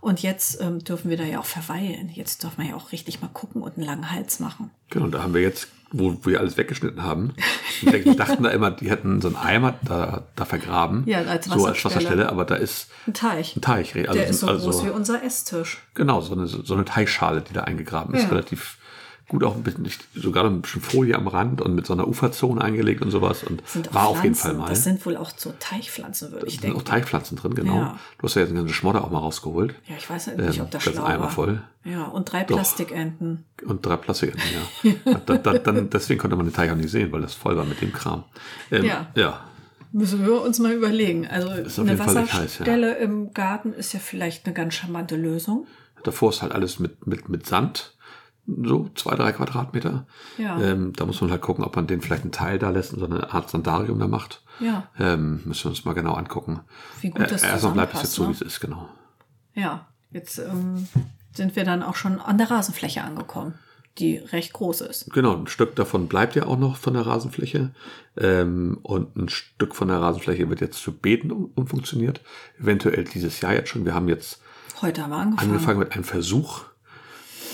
[0.00, 2.10] Und jetzt ähm, dürfen wir da ja auch verweilen.
[2.12, 4.70] Jetzt dürfen wir ja auch richtig mal gucken und einen langen Hals machen.
[4.90, 7.34] Genau, da haben wir jetzt, wo wir alles weggeschnitten haben,
[7.82, 11.04] ich denke, wir dachten da immer, die hätten so einen Eimer da, da vergraben.
[11.06, 11.94] Ja, als So als Wasserstelle.
[11.94, 13.56] Wasserstelle, aber da ist Ein Teich.
[13.56, 13.96] ein Teich.
[13.96, 15.78] Also, Der ist so also, groß wie unser Esstisch.
[15.94, 18.24] Genau, so eine, so eine Teichschale, die da eingegraben ist.
[18.24, 18.28] Ja.
[18.28, 18.76] Relativ
[19.28, 22.60] gut auch ein bisschen, sogar ein bisschen Folie am Rand und mit so einer Uferzone
[22.62, 23.42] eingelegt und sowas.
[23.42, 24.56] Und sind war auf jeden Pflanzen.
[24.58, 24.68] Fall mal.
[24.68, 26.88] Das sind wohl auch so Teichpflanzen, würde ich Da sind auch denken.
[26.90, 27.76] Teichpflanzen drin, genau.
[27.76, 27.98] Ja.
[28.18, 29.74] Du hast ja jetzt eine ganze Schmodder auch mal rausgeholt.
[29.88, 31.30] Ja, ich weiß nicht, Ähm, ob das schlau Eimer war.
[31.30, 31.62] voll.
[31.84, 33.44] Ja, und drei Plastikenten.
[33.64, 34.42] Und drei Plastikenten,
[34.84, 35.14] ja.
[35.26, 37.64] da, da, dann, deswegen konnte man den Teich auch nicht sehen, weil das voll war
[37.64, 38.24] mit dem Kram.
[38.70, 39.06] Ähm, Ja.
[39.14, 39.40] ja.
[39.92, 41.26] Müssen wir uns mal überlegen.
[41.26, 42.06] Also eine nicht heiß, ja.
[42.06, 45.66] Wasserstelle im Garten ist ja vielleicht eine ganz charmante Lösung.
[46.04, 47.95] Davor ist halt alles mit, mit, mit Sand.
[48.46, 50.06] So zwei, drei Quadratmeter.
[50.38, 50.60] Ja.
[50.60, 53.00] Ähm, da muss man halt gucken, ob man den vielleicht einen Teil da lässt und
[53.00, 54.42] so eine Art Sandarium da macht.
[54.60, 54.88] Ja.
[54.98, 56.60] Ähm, müssen wir uns mal genau angucken.
[57.00, 58.88] Wie gut das äh, Erstmal bleibt es jetzt so, wie zusammenpasst, es ist, genau.
[59.54, 60.86] Ja, jetzt ähm,
[61.34, 63.54] sind wir dann auch schon an der Rasenfläche angekommen,
[63.98, 65.12] die recht groß ist.
[65.12, 67.72] Genau, ein Stück davon bleibt ja auch noch von der Rasenfläche.
[68.16, 72.20] Ähm, und ein Stück von der Rasenfläche wird jetzt zu Beeten um, umfunktioniert.
[72.60, 73.84] Eventuell dieses Jahr jetzt schon.
[73.84, 74.40] Wir haben jetzt
[74.82, 75.50] Heute haben wir angefangen.
[75.50, 76.64] angefangen mit einem Versuch.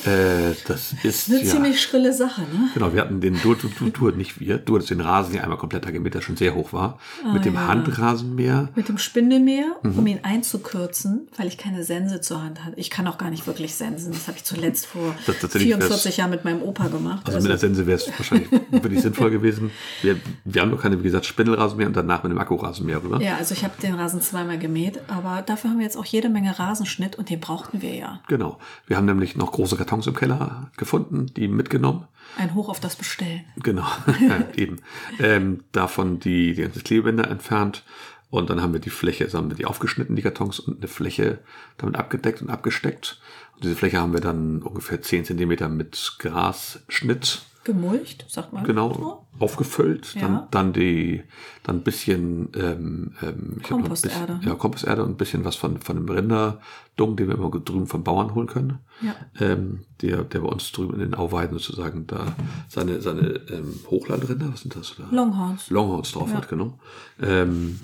[0.07, 2.71] Äh, das ist Eine ja, ziemlich schrille Sache, ne?
[2.75, 5.43] Genau, wir hatten den du, du, du, du, nicht wir, du hattest den Rasen ja
[5.43, 6.99] einmal komplett gemäht, der schon sehr hoch war.
[7.33, 7.69] mit dem Ah, ja.
[7.69, 8.69] Handrasenmäher.
[8.75, 9.99] Mit dem Spindelmäher, Mhm.
[9.99, 12.79] um ihn einzukürzen, weil ich keine Sense zur Hand hatte.
[12.79, 14.13] Ich kann auch gar nicht wirklich sensen.
[14.13, 17.27] Das habe ich zuletzt vor Das- tatsächlich wär's- 44 Jahren mit meinem Opa gemacht.
[17.27, 19.71] Also mit der Sense wäre es wahrscheinlich wirklich sinnvoll gewesen.
[20.03, 23.21] Wir, wir haben noch keine, wie gesagt, Spindelrasenmäher und danach mit dem Akkurasenmäher rüber.
[23.23, 26.29] ja, also ich habe den Rasen zweimal gemäht, aber dafür haben wir jetzt auch jede
[26.29, 28.21] Menge Rasenschnitt und den brauchten wir ja.
[28.29, 28.59] Genau.
[28.87, 32.07] Wir haben nämlich noch große Kartons im Keller gefunden, die mitgenommen.
[32.39, 33.45] Ein Hoch auf das Bestellen.
[33.57, 33.87] Genau,
[34.57, 34.81] eben.
[35.19, 37.85] Ähm, davon die, die ganzen Klebebänder entfernt.
[38.31, 40.89] Und dann haben wir die Fläche, also haben wir die aufgeschnitten, die Kartons, und eine
[40.89, 41.41] Fläche
[41.77, 43.21] damit abgedeckt und abgesteckt.
[43.55, 48.65] Und diese Fläche haben wir dann ungefähr 10 Zentimeter mit Grasschnitt Gemulcht, sagt man.
[48.65, 49.27] genau so.
[49.39, 50.15] aufgefüllt.
[50.15, 50.23] Ja.
[50.23, 51.23] Dann, dann die,
[51.63, 54.41] dann ein bisschen ähm, ähm, ein bisschen- Komposterde.
[54.45, 58.03] Ja, Komposterde und ein bisschen was von, von dem Rinderdung, den wir immer drüben vom
[58.05, 58.79] Bauern holen können.
[59.01, 59.15] Ja.
[59.41, 62.35] Ähm, der, der bei uns drüben in den Auweiden sozusagen da
[62.69, 64.95] seine, seine ähm, Hochlandrinder, was sind das?
[64.97, 65.05] Da?
[65.15, 65.71] Longhorns.
[65.71, 66.37] Longhorns drauf Ja.
[66.39, 66.79] hat, genau.
[67.21, 67.79] Ähm,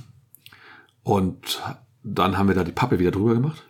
[1.02, 1.62] und
[2.02, 3.62] dann haben wir da die Pappe wieder drüber gemacht.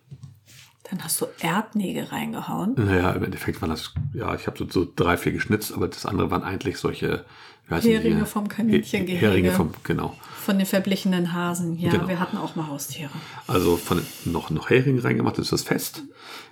[0.91, 2.75] Dann hast du Erdnägel reingehauen.
[2.77, 6.07] Naja, im Endeffekt waren das, ja, ich habe so, so drei, vier geschnitzt, aber das
[6.07, 7.25] andere waren eigentlich solche,
[7.69, 8.27] wie heißen die Heringe hier?
[8.27, 9.21] vom Kaninchengehege.
[9.21, 10.15] Heringe vom, genau.
[10.41, 11.79] Von den verblichenen Hasen.
[11.79, 12.09] Ja, Genau.
[12.09, 13.11] wir hatten auch mal Haustiere.
[13.47, 16.05] Also von noch, noch Heringe reingemacht, das ist das fest.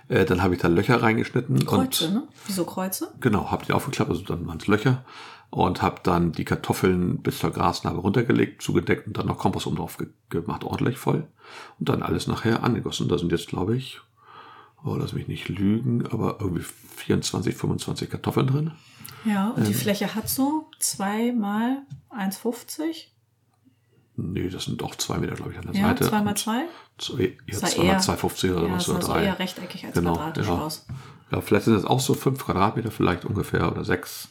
[0.07, 1.65] Äh, dann habe ich da Löcher reingeschnitten.
[1.65, 2.23] Kreuze, und, ne?
[2.45, 3.11] Wieso Kreuze?
[3.19, 5.03] Genau, habe die aufgeklappt, also dann waren es Löcher.
[5.49, 9.77] Und habe dann die Kartoffeln bis zur Grasnarbe runtergelegt, zugedeckt und dann noch Kompost oben
[9.77, 11.25] drauf ge gemacht, ordentlich voll.
[11.79, 13.07] Und dann alles nachher angegossen.
[13.07, 14.01] Da sind jetzt, glaube ich,
[14.83, 16.63] oh, lass mich nicht lügen, aber irgendwie
[16.95, 18.71] 24, 25 Kartoffeln drin.
[19.25, 19.77] Ja, und die Ähm.
[19.77, 23.05] Fläche hat so zwei mal 1,50.
[24.19, 26.05] Nee, das sind doch zwei Meter, glaube ich, an der Ja, Seite.
[26.09, 26.63] zwei mal Und zwei.
[26.97, 29.23] Zwei, ja, sah 200, eher- 250 oder Ja, was das oder sah so drei.
[29.25, 30.53] eher rechteckiig als Genau, quadratisch ja.
[30.59, 30.85] aus.
[31.31, 34.29] Ja, vielleicht sind das auch so fünf Quadratmeter, vielleicht ungefähr, oder sechs.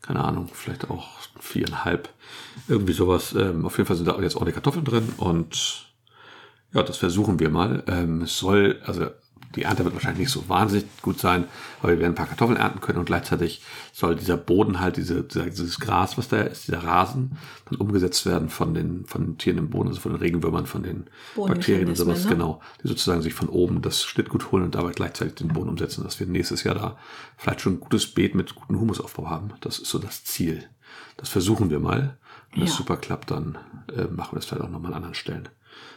[0.00, 1.08] Keine Ahnung, vielleicht auch
[1.40, 2.08] viereinhalb.
[2.68, 3.34] Irgendwie sowas.
[3.34, 5.86] Ähm, auf jeden Fall sind da jetzt ordentlich Kartoffeln drin und
[6.72, 7.82] ja, das versuchen wir mal.
[7.88, 9.08] Ähm, es soll, also
[9.54, 11.44] die Ernte wird wahrscheinlich nicht so wahnsinnig gut sein,
[11.80, 15.22] aber wir werden ein paar Kartoffeln ernten können und gleichzeitig soll dieser Boden halt, diese,
[15.22, 17.38] dieses Gras, was da ist, dieser Rasen,
[17.70, 20.82] dann umgesetzt werden von den, von den Tieren im Boden, also von den Regenwürmern, von
[20.82, 21.06] den
[21.36, 22.30] Bakterien und sowas, ne?
[22.30, 26.04] genau, die sozusagen sich von oben das Schnittgut holen und dabei gleichzeitig den Boden umsetzen,
[26.04, 26.98] dass wir nächstes Jahr da
[27.36, 29.52] vielleicht schon ein gutes Beet mit gutem Humusaufbau haben.
[29.60, 30.64] Das ist so das Ziel.
[31.16, 32.18] Das versuchen wir mal.
[32.52, 32.76] Wenn das Ja.
[32.76, 33.58] super klappt, dann
[33.94, 35.48] äh, machen wir das vielleicht auch nochmal an anderen Stellen.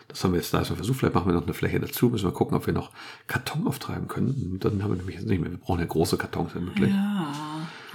[0.09, 0.99] Das haben wir jetzt da erstmal versucht.
[0.99, 2.09] Vielleicht machen wir noch eine Fläche dazu.
[2.09, 2.89] Müssen wir gucken, ob wir noch
[3.27, 4.57] Karton auftreiben können.
[4.59, 5.51] Dann haben wir nämlich jetzt nicht mehr.
[5.51, 6.89] Wir brauchen ja große Kartons wenn möglich.
[6.91, 7.31] Ja,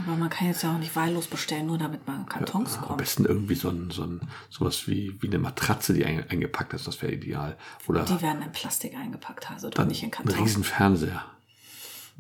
[0.07, 2.85] aber man kann jetzt ja auch nicht wahllos bestellen, nur damit man an Kartons Am
[2.85, 2.99] kommt.
[2.99, 6.87] besten irgendwie so ein, so ein sowas wie, wie eine Matratze, die einge- eingepackt ist.
[6.87, 7.57] Das wäre ideal.
[7.89, 10.39] Oder Die werden in Plastik eingepackt, also doch dann nicht in ein Kartons.
[10.39, 11.25] riesen Fernseher.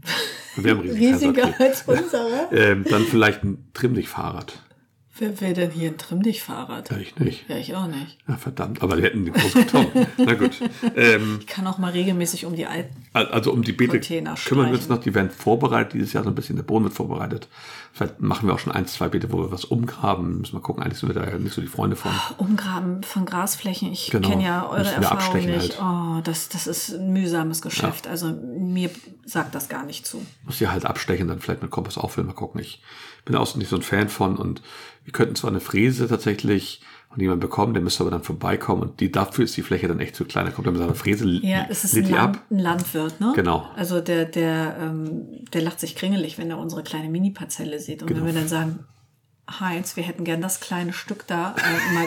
[0.57, 2.49] Wir haben Riesiger als unsere.
[2.53, 4.61] Ähm, dann vielleicht ein Trimmdichtfahrrad.
[5.17, 6.91] Wer will denn hier ein Trimmdichtfahrrad?
[6.91, 7.49] Ja, ich nicht.
[7.49, 8.19] Ja, ich auch nicht.
[8.27, 8.83] Ja, verdammt.
[8.83, 10.07] Aber die hätten den großen Karton.
[10.19, 10.61] Na gut.
[10.97, 12.95] Ähm, Ich kann auch mal regelmäßig um die alten.
[13.13, 16.31] Also um die Beete Container kümmern wir uns noch, die werden vorbereitet dieses Jahr so
[16.31, 17.47] ein bisschen, der Boden wird vorbereitet.
[17.93, 20.39] Vielleicht machen wir auch schon ein, zwei Beete, wo wir was umgraben.
[20.41, 22.11] Müssen wir gucken, eigentlich sind wir da ja nicht so die Freunde von.
[22.39, 23.93] Umgraben von Grasflächen.
[23.93, 24.29] Ich Genau.
[24.29, 25.79] kenne ja eure Müssen wir Erfahrung nicht.
[25.81, 28.09] Oh, das, das ist ein mühsames Geschäft.
[28.09, 28.91] Also mir
[29.25, 30.21] sagt das gar nicht zu.
[30.45, 32.61] Muss die halt abstechen, dann vielleicht mit Kompass auffüllen, mal gucken.
[32.61, 32.83] Ich
[33.25, 34.63] bin auch nicht so ein Fan von und
[35.05, 39.01] wir könnten zwar eine Fräse tatsächlich von jemandem bekommen, der müsste aber dann vorbeikommen und
[39.01, 40.47] die, dafür ist die Fläche dann echt zu klein.
[40.47, 43.33] Da kommt er mit seiner Fräse, Ja, es ist ein, Land, ein Landwirt, ne?
[43.37, 43.69] Genau.
[43.77, 48.03] Also der, der, ähm, der lacht sich kringelig, wenn er unsere kleine Mini-Parzelle sieht.
[48.03, 48.21] Und Genau.
[48.21, 48.81] wenn wir dann sagen,
[49.61, 52.07] Heinz, wir hätten gern das kleine Stück da, äh, mal,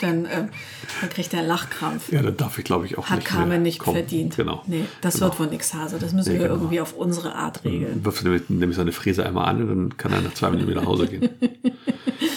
[0.00, 0.46] dann, äh,
[1.00, 2.10] dann kriegt er Lachkrampf.
[2.12, 3.96] Ja, dann darf ich glaube ich auch Hat nicht Carmen mehr nicht kommen.
[3.98, 4.36] verdient.
[4.36, 4.62] Genau.
[4.66, 5.26] Nee, das Genau.
[5.26, 5.98] wird wohl nix, Hase.
[5.98, 6.54] Das müssen Nee, wir genau.
[6.60, 8.04] irgendwie auf unsere Art regeln.
[8.04, 10.80] wirft nämlich, nämlich seine Fräse einmal an und dann kann er nach zwei Minuten wieder
[10.82, 11.28] nach Hause gehen.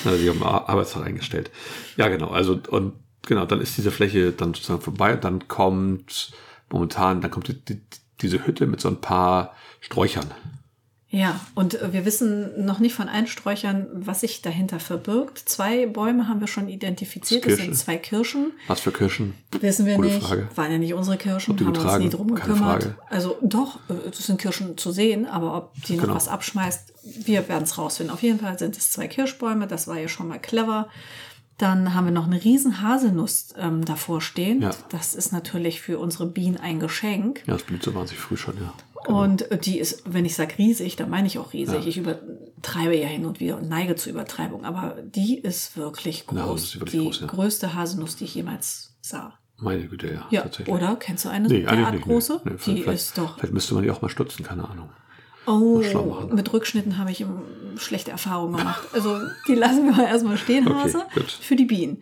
[0.04, 1.52] Dann hat er sich auf den Ar- Arbeitstag eingestellt.
[1.96, 2.30] Ja, genau.
[2.30, 2.94] Also, und
[3.28, 6.32] genau, dann ist diese Fläche dann sozusagen vorbei und dann kommt
[6.72, 7.80] momentan, dann kommt die, die,
[8.20, 10.26] diese Hütte mit so ein paar Sträuchern.
[11.14, 15.40] Ja, und äh, wir wissen noch nicht von allen Sträuchern, was sich dahinter verbirgt.
[15.40, 17.46] Zwei Bäume haben wir schon identifiziert.
[17.46, 18.54] Das, Das sind zwei Kirschen.
[18.68, 19.34] Was für Kirschen?
[19.60, 20.26] Wissen wir Gute nicht.
[20.26, 20.48] Frage.
[20.56, 22.96] Waren ja nicht unsere Kirschen, haben wir uns nie drum gekümmert.
[23.10, 26.16] Also doch, äh, es sind Kirschen zu sehen, aber ob die noch Genau.
[26.16, 26.94] was abschmeißt,
[27.26, 28.14] wir werden es rausfinden.
[28.14, 30.88] Auf jeden Fall sind es zwei Kirschbäume, das war ja schon mal clever.
[31.58, 34.62] Dann haben wir noch eine riesen Haselnuss ähm, davor stehen.
[34.62, 34.72] Ja.
[34.90, 37.44] Das ist natürlich für unsere Bienen ein Geschenk.
[37.46, 38.74] Ja, das blüht so wahnsinnig früh schon, ja.
[39.08, 41.88] Und äh, die ist, wenn ich sage riesig, dann meine ich auch riesig.
[41.88, 44.64] Ich übertreibe ja hin und wieder und neige zur Übertreibung.
[44.66, 46.38] Aber die ist wirklich groß.
[46.40, 47.28] Ja, ist wirklich die groß, ja.
[47.28, 49.34] größte Haselnuss, die ich jemals sah.
[49.58, 50.26] Meine Güte, ja.
[50.32, 50.74] Ja, tatsächlich.
[50.76, 50.96] oder?
[50.96, 52.04] Kennst du eine Nee, derart nicht.
[52.04, 52.42] große?
[52.46, 52.52] Nee.
[52.66, 53.38] Die ist doch.
[53.38, 54.90] Vielleicht müsste man die auch mal stutzen, keine Ahnung.
[55.48, 55.82] Oh,
[56.32, 57.26] mit Rückschnitten habe ich
[57.78, 58.88] schlechte Erfahrungen gemacht.
[58.94, 61.32] Also die lassen wir mal erstmal stehen, Okay, Hase, gut.
[61.32, 62.02] für die Bienen.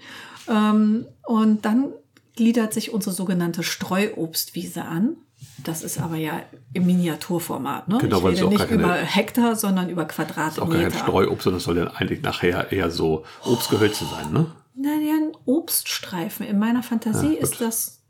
[0.49, 1.93] Ähm, und dann
[2.35, 5.15] gliedert sich unsere sogenannte Streuobstwiese an.
[5.63, 6.41] Das ist aber ja
[6.74, 7.88] im Miniaturformat.
[7.88, 7.98] Ne?
[8.00, 10.28] Genau, ich weil es rede auch nicht keine- über Hektar, sondern über Auch gar kein
[10.28, 10.98] Quadratmeter.
[10.98, 14.45] Streuobst, sondern es soll ja eigentlich nachher eher so Obstgehölze sein, ne?
[14.76, 16.45] Naja, ein Obststreifen.
[16.45, 18.02] In meiner Fantasie Ja, ist das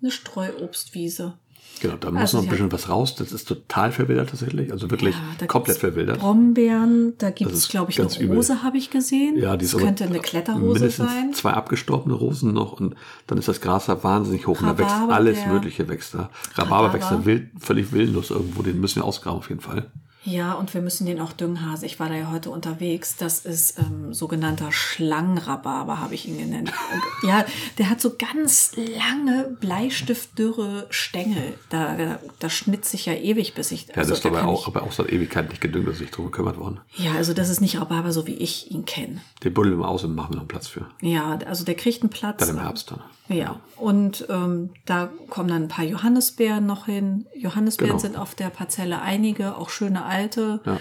[0.00, 1.34] eine Streuobstwiese.
[1.80, 3.14] Genau, da muss Also noch ein bisschen was raus.
[3.14, 4.72] Das ist total verwildert tatsächlich.
[4.72, 6.18] Also wirklich Ja, da komplett verwildert.
[6.20, 8.34] Brombeeren, da gibt es, glaube ich, ganz eine.
[8.34, 9.36] Rose, habe ich gesehen.
[9.38, 11.32] Ja, die das könnte eine Kletterrose mindestens sein.
[11.34, 12.94] zwei abgestorbene Rosen noch und
[13.26, 16.30] dann ist das Gras da wahnsinnig hoch und da wächst Rhabarber, alles Mögliche wächst da.
[16.54, 17.26] Rhabarber wächst da Rhabarber.
[17.26, 19.90] wild, völlig willenlos irgendwo, den müssen wir ausgraben auf jeden Fall.
[20.24, 21.86] Ja, und wir müssen den auch Dünghase.
[21.86, 23.16] Ich war da ja heute unterwegs.
[23.16, 26.72] Das ist ähm, sogenannter Schlangenrhabarber, habe ich ihn genannt.
[27.26, 27.44] Ja,
[27.78, 31.54] der hat so ganz lange Bleistiftdürre Stängel.
[31.68, 33.88] Da, da, da schnitzt sich ja ewig, bis ich.
[33.88, 35.88] Ja, also das ist da dabei kann auch, ich- aber auch seit Ewigkeit nicht gedüngt,
[35.88, 36.80] dass sich drum gekümmert worden.
[36.96, 39.20] Ja, also das ist nicht Rhabarber, so wie ich ihn kenne.
[39.42, 40.86] Den buddeln wir aus und machen wir noch einen Platz für.
[41.00, 42.38] Ja, also der kriegt einen Platz.
[42.38, 43.00] Dann im Herbst dann.
[43.28, 47.26] Ja, und ähm, da kommen dann ein paar Johannisbeeren noch hin.
[47.36, 48.00] Johannisbeeren Genau.
[48.00, 50.78] sind auf der Parzelle einige, auch schöne alte, Ja.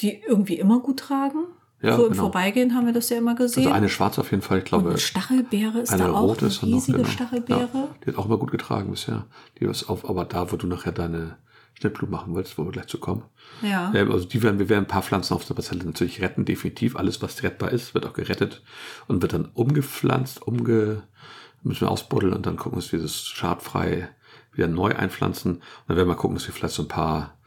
[0.00, 1.44] die irgendwie immer gut tragen.
[1.82, 2.24] Ja, so im genau.
[2.24, 3.64] Vorbeigehen haben wir das ja immer gesehen.
[3.64, 4.90] Also eine schwarze auf jeden Fall, ich und glaube.
[4.90, 7.08] eine Stachelbeere ist eine da auch, rote ist eine noch, riesige genau.
[7.08, 7.68] Stachelbeere.
[7.72, 9.24] Ja, die hat auch immer gut getragen bisher.
[9.58, 11.38] Die ist auf, aber da, wo du nachher deine
[11.72, 13.22] Schnittblumen machen willst, wo wir gleich zu kommen.
[13.62, 13.92] Ja.
[13.94, 16.96] Ähm, also die werden, wir werden ein paar Pflanzen auf der Parzelle natürlich retten, definitiv.
[16.96, 18.62] Alles, was rettbar ist, wird auch gerettet
[19.08, 21.02] und wird dann umgepflanzt, umge,
[21.62, 24.08] müssen wir ausbuddeln und dann gucken, dass wir das schadfrei
[24.52, 25.56] wieder neu einpflanzen.
[25.56, 27.38] Und dann werden wir gucken, dass wir vielleicht so ein paar,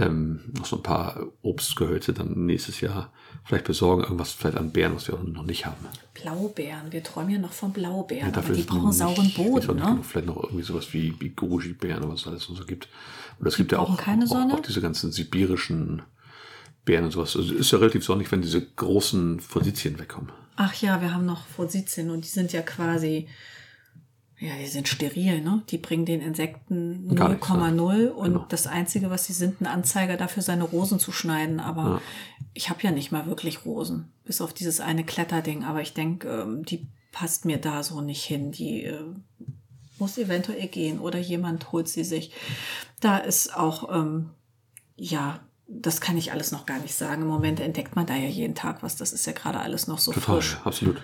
[0.00, 3.12] ähm, noch so ein paar Obstgehölze dann nächstes Jahr
[3.44, 5.86] vielleicht besorgen, irgendwas vielleicht an Beeren, was wir auch noch nicht haben.
[6.14, 9.76] Blaubeeren, wir träumen ja noch von Blaubeeren, aber dafür die ist nun brauchen sauren Boden,
[9.76, 9.82] ne?
[9.82, 10.04] genug.
[10.04, 12.88] Vielleicht noch irgendwie sowas wie, wie Goji-Beeren oder was es alles so gibt.
[13.38, 14.54] Und es gibt ja auch, keine auch, Sonne?
[14.54, 16.02] auch diese ganzen sibirischen
[16.84, 17.36] Beeren und sowas.
[17.36, 20.30] Also ist ja relativ sonnig, wenn diese großen Fositien wegkommen.
[20.56, 23.28] Ach ja, wir haben noch Fositien und die sind ja quasi,
[24.40, 25.62] ja, die sind steril, ne?
[25.70, 28.46] Die bringen den Insekten Gar nichts, 0,0 und Genau.
[28.48, 31.58] das Einzige, was sie sind, ein Anzeiger dafür, seine Rosen zu schneiden.
[31.60, 32.00] Aber Ja.
[32.54, 35.64] ich habe ja nicht mal wirklich Rosen, bis auf dieses eine Kletterding.
[35.64, 38.52] Aber ich denke, ähm, die passt mir da so nicht hin.
[38.52, 39.02] Die äh,
[39.98, 42.32] muss eventuell gehen oder jemand holt sie sich.
[43.00, 44.30] Da ist auch, ähm,
[44.96, 47.22] ja, das kann ich alles noch gar nicht sagen.
[47.22, 48.94] Im Moment entdeckt man da ja jeden Tag was.
[48.96, 50.56] Das ist ja gerade alles noch so Total, frisch.
[50.64, 51.02] absolut.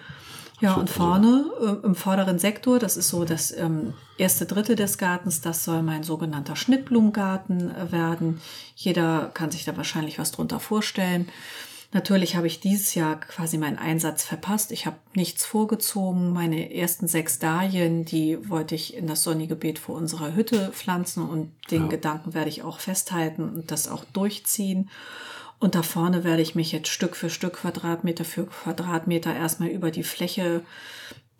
[0.60, 4.98] Ja, und vorne äh, im vorderen Sektor, das ist so das ähm, erste Drittel des
[4.98, 8.40] Gartens, das soll mein sogenannter Schnittblumengarten äh, werden.
[8.76, 11.28] Jeder kann sich da wahrscheinlich was drunter vorstellen.
[11.92, 14.72] Natürlich habe ich dieses Jahr quasi meinen Einsatz verpasst.
[14.72, 16.32] Ich habe nichts vorgezogen.
[16.32, 21.28] Meine ersten sechs Dahlien, die wollte ich in das sonnige Beet vor unserer Hütte pflanzen
[21.28, 21.88] und den Ja.
[21.88, 24.90] Gedanken werde ich auch festhalten und das auch durchziehen.
[25.64, 29.90] Und da vorne werde ich mich jetzt Stück für Stück, Quadratmeter für Quadratmeter erstmal über
[29.90, 30.60] die Fläche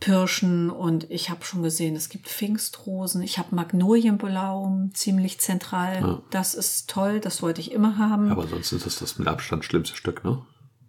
[0.01, 0.71] pirschen.
[0.71, 3.21] Und ich habe schon gesehen, es gibt Pfingstrosen.
[3.21, 6.01] Ich habe Magnolienblau ziemlich zentral.
[6.01, 6.23] Ja.
[6.31, 8.31] Das ist toll, das wollte ich immer haben.
[8.31, 10.41] Aber sonst ist das das mit Abstand schlimmste Stück, ne?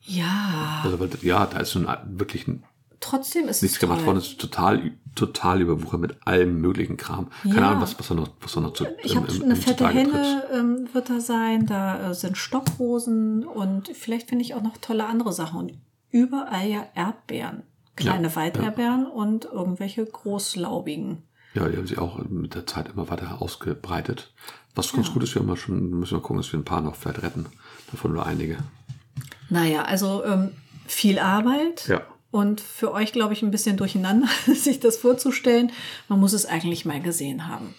[0.03, 2.47] ja, Also, ja, da ist nun wirklich
[3.05, 4.17] trotzdem ist nichts es gemacht worden.
[4.17, 7.27] Es ist total, total überwuchert mit allem möglichen Kram.
[7.43, 7.67] Keine Ja.
[7.69, 9.87] Ahnung, was, was da noch, was da noch zu, Ich habe eine fette.
[9.87, 14.77] Henne ähm, wird da sein, da äh, sind Stockrosen und vielleicht finde ich auch noch
[14.77, 15.59] tolle andere Sachen.
[15.59, 15.73] Und
[16.11, 17.63] überall ja Erdbeeren.
[17.95, 21.19] Kleine Ja, Walderdbeeren und irgendwelche großlaubigen.
[21.53, 24.33] Ja, die haben sich auch mit der Zeit immer weiter ausgebreitet.
[24.75, 26.81] Was ganz gut ist, wir haben ja schon, müssen wir gucken, dass wir ein paar
[26.81, 27.45] noch vielleicht retten.
[27.91, 28.57] Davon nur einige.
[29.49, 30.51] Naja, also ähm,
[30.85, 31.87] viel Arbeit.
[31.87, 32.01] Ja.
[32.31, 35.71] Und für euch, glaube ich, ein bisschen durcheinander, sich das vorzustellen.
[36.09, 37.73] Man muss es eigentlich mal gesehen haben.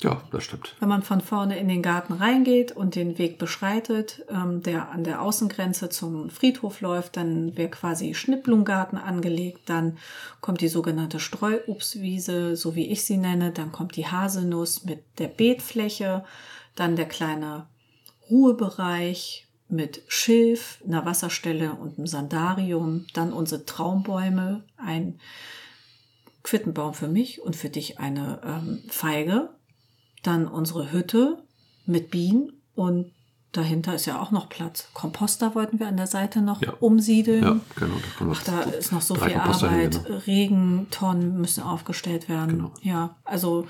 [0.00, 0.76] Ja, das stimmt.
[0.78, 5.02] Wenn man von vorne in den Garten reingeht und den Weg beschreitet, ähm, der an
[5.02, 9.98] der Außengrenze zum Friedhof läuft, dann wäre quasi Schnittblumengarten angelegt, dann
[10.40, 15.28] kommt die sogenannte Streuobstwiese, so wie ich sie nenne, dann kommt die Haselnuss mit der
[15.28, 16.24] Beetfläche,
[16.76, 17.66] dann der kleine
[18.30, 23.06] Ruhebereich mit Schilf, einer Wasserstelle und einem Sandarium.
[23.14, 25.18] Dann unsere Traumbäume, ein
[26.42, 29.50] Quittenbaum für mich und für dich eine ähm, Feige.
[30.22, 31.42] Dann unsere Hütte
[31.86, 33.12] mit Bienen und
[33.52, 34.88] dahinter ist ja auch noch Platz.
[34.94, 36.72] Komposter wollten wir an der Seite noch Ja.
[36.80, 37.42] umsiedeln.
[37.42, 37.94] Ja, genau.
[38.18, 40.04] Da Ach, da ist noch so viel Komposter hin, Arbeit.
[40.04, 40.18] genau.
[40.26, 42.56] Regentonnen müssen aufgestellt werden.
[42.56, 42.72] Genau.
[42.82, 43.66] Ja, also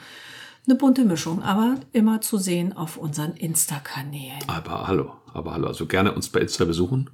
[0.69, 4.49] eine bunte Mischung, aber immer zu sehen auf unseren Insta-Kanälen.
[4.49, 5.67] Aber hallo, aber hallo.
[5.67, 7.11] Also gerne uns bei Insta besuchen.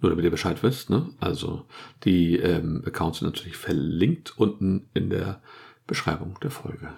[0.00, 0.90] Nur damit ihr Bescheid wisst.
[0.90, 1.08] Ne?
[1.18, 1.64] Also
[2.04, 5.40] die ähm, Accounts sind natürlich verlinkt unten in der
[5.86, 6.90] Beschreibung der Folge.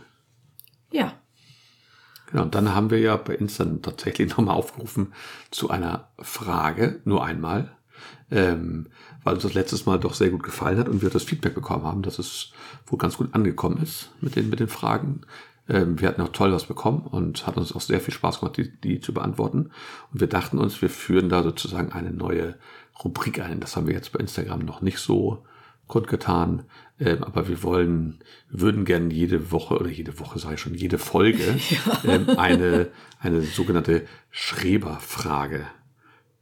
[0.90, 1.12] Ja,
[2.28, 5.12] Genau, und dann haben wir ja bei Insta tatsächlich nochmal aufgerufen
[5.50, 7.76] zu einer Frage, nur einmal,
[8.30, 8.88] ähm,
[9.22, 11.84] weil uns das letztes Mal doch sehr gut gefallen hat und wir das Feedback bekommen
[11.84, 12.52] haben, dass es
[12.86, 15.22] wohl ganz gut angekommen ist mit den, mit den Fragen.
[15.68, 18.56] Ähm, wir hatten auch toll was bekommen und hat uns auch sehr viel Spaß gemacht,
[18.56, 19.70] die, die zu beantworten.
[20.12, 22.56] Und wir dachten uns, wir führen da sozusagen eine neue
[23.02, 23.60] Rubrik ein.
[23.60, 25.44] Das haben wir jetzt bei Instagram noch nicht so
[25.86, 26.64] kundgetan.
[26.98, 30.98] Ähm, aber wir wollen, würden gerne jede Woche oder jede Woche, sage ich schon, jede
[30.98, 31.58] Folge
[32.04, 32.88] ähm, eine,
[33.20, 35.66] eine sogenannte Schreberfrage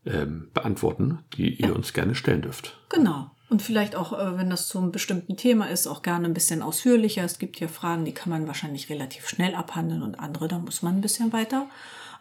[0.07, 2.79] ähm, beantworten, die ihr uns gerne stellen dürft.
[2.91, 3.31] genau.
[3.51, 6.63] Und vielleicht auch, äh, wenn das zu einem bestimmten Thema ist, auch gerne ein bisschen
[6.63, 7.25] ausführlicher.
[7.25, 10.83] Es gibt hier Fragen, die kann man wahrscheinlich relativ schnell abhandeln und andere, da muss
[10.83, 11.69] man ein bisschen weiter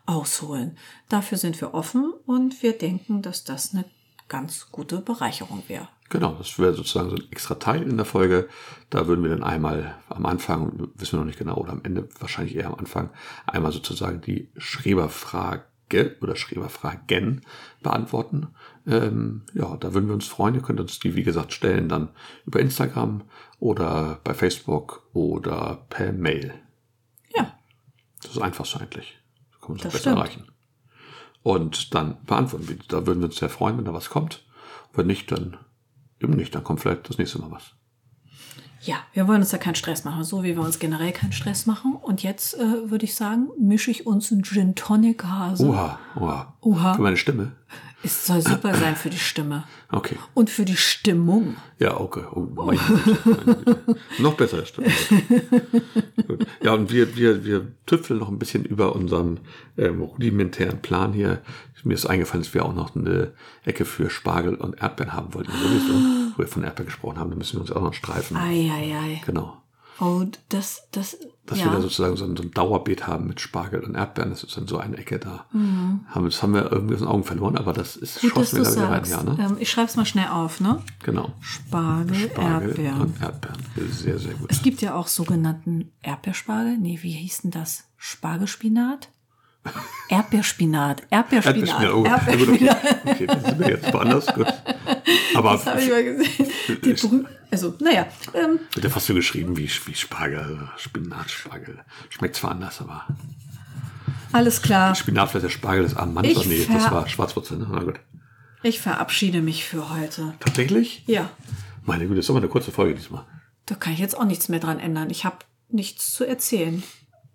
[0.05, 0.77] ausholen.
[1.09, 3.85] Dafür sind wir offen und wir denken, dass das eine
[4.27, 5.87] ganz gute Bereicherung wäre.
[6.09, 8.47] Genau, das wäre sozusagen so ein extra Teil in der Folge.
[8.89, 12.07] Da würden wir dann einmal am Anfang, wissen wir noch nicht genau, oder am Ende,
[12.19, 13.09] wahrscheinlich eher am Anfang,
[13.47, 15.63] einmal sozusagen die Schreberfrage
[16.21, 17.41] oder Schreberfragen
[17.81, 18.47] beantworten.
[18.85, 20.55] Ähm, ja, da würden wir uns freuen.
[20.55, 22.09] Ihr könnt uns die, wie gesagt, stellen dann
[22.45, 23.21] über Instagram
[23.59, 26.53] oder bei Facebook oder per Mail.
[27.35, 27.53] Ja,
[28.21, 29.17] Das ist einfach so eigentlich.
[29.61, 30.17] Kann man es Das besser stimmt.
[30.17, 30.43] erreichen.
[31.43, 32.77] Und dann beantworten wir.
[32.87, 34.43] Da würden wir uns sehr freuen, wenn da was kommt.
[34.93, 35.57] Wenn nicht, dann
[36.21, 36.53] eben nicht.
[36.55, 37.71] Dann kommt vielleicht das nächste Mal was.
[38.81, 41.65] Ja, wir wollen uns da keinen Stress machen, so wie wir uns generell keinen Stress
[41.65, 41.95] machen.
[41.95, 45.65] Und jetzt äh, würde ich sagen, mische ich uns einen Gin Tonic Hase.
[45.65, 46.53] Oha, oha.
[46.59, 46.93] Oha.
[46.95, 47.53] Für meine Stimme.
[48.05, 49.63] Es soll super sein für die Stimme.
[49.89, 50.17] Okay.
[50.33, 51.55] Und für die Stimmung.
[51.79, 52.23] Ja, okay.
[52.31, 53.95] Oh, meine Güte.
[54.19, 54.91] Noch besser, Stimme.
[56.27, 56.45] Gut.
[56.61, 59.39] Ja, und wir, wir, wir tüfteln noch ein bisschen über unseren
[59.77, 61.41] ähm, rudimentären Plan hier.
[61.85, 63.33] Mir ist eingefallen, dass wir auch noch eine
[63.65, 65.51] Ecke für Spargel und Erdbeeren haben wollten.
[65.51, 65.93] Sowieso.
[66.33, 68.37] Wo wir von Erdbeeren gesprochen haben, da müssen wir uns auch noch streifen.
[68.37, 69.21] Eieiei.
[69.25, 69.61] Genau.
[69.99, 71.65] Oh, das, das, Dass ja.
[71.65, 74.29] wir da sozusagen so ein, so ein Dauerbeet haben mit Spargel und Erdbeeren.
[74.29, 75.45] Das ist dann so eine Ecke da.
[75.51, 78.29] Haben, das haben wir irgendwie aus den Augen verloren, aber das ist Mhm.
[78.29, 79.37] Gut, wir du da wieder rein, ja, ne?
[79.39, 80.81] ähm, ich schreibe es mal schnell auf, ne?
[81.03, 81.33] Genau.
[81.41, 83.01] Spargel, Spargel Erdbeeren.
[83.01, 83.57] und Erdbeeren.
[83.91, 84.49] Sehr, sehr gut.
[84.49, 86.77] Es gibt ja auch sogenannten Erdbeerspargel.
[86.77, 87.85] Nee, wie hieß denn das?
[87.97, 89.09] Spargelspinat?
[90.09, 91.03] Erdbeerspinat.
[91.09, 91.81] Erdbeerspinat.
[91.81, 91.93] Erdbeerspinat.
[91.93, 92.65] Oh, ja, gut, okay.
[92.65, 93.05] Erdbeerspinat.
[93.05, 94.25] okay, dann sind wir jetzt woanders.
[94.33, 94.47] Gut.
[95.35, 96.47] Aber Das habe ich mal gesehen.
[96.83, 98.07] Die Brü also, naja.
[98.33, 101.79] Ähm, wird ja fast so geschrieben wie, wie Spargel, Spinatspargel.
[102.09, 103.05] Schmeckt zwar anders, aber
[104.31, 104.95] alles klar.
[104.95, 107.59] Spinat vielleicht der Spargel des armen Ach nee, das war Schwarzwurzel.
[107.59, 107.67] Ne?
[107.69, 107.99] Na gut.
[108.63, 110.33] Ich verabschiede mich für heute.
[110.39, 111.03] Tatsächlich?
[111.05, 111.29] Ja,
[111.85, 113.25] Meine Güte, das ist aber eine kurze Folge diesmal.
[113.67, 115.09] da kann ich jetzt auch nichts mehr dran ändern.
[115.11, 115.37] Ich habe
[115.69, 116.81] nichts zu erzählen.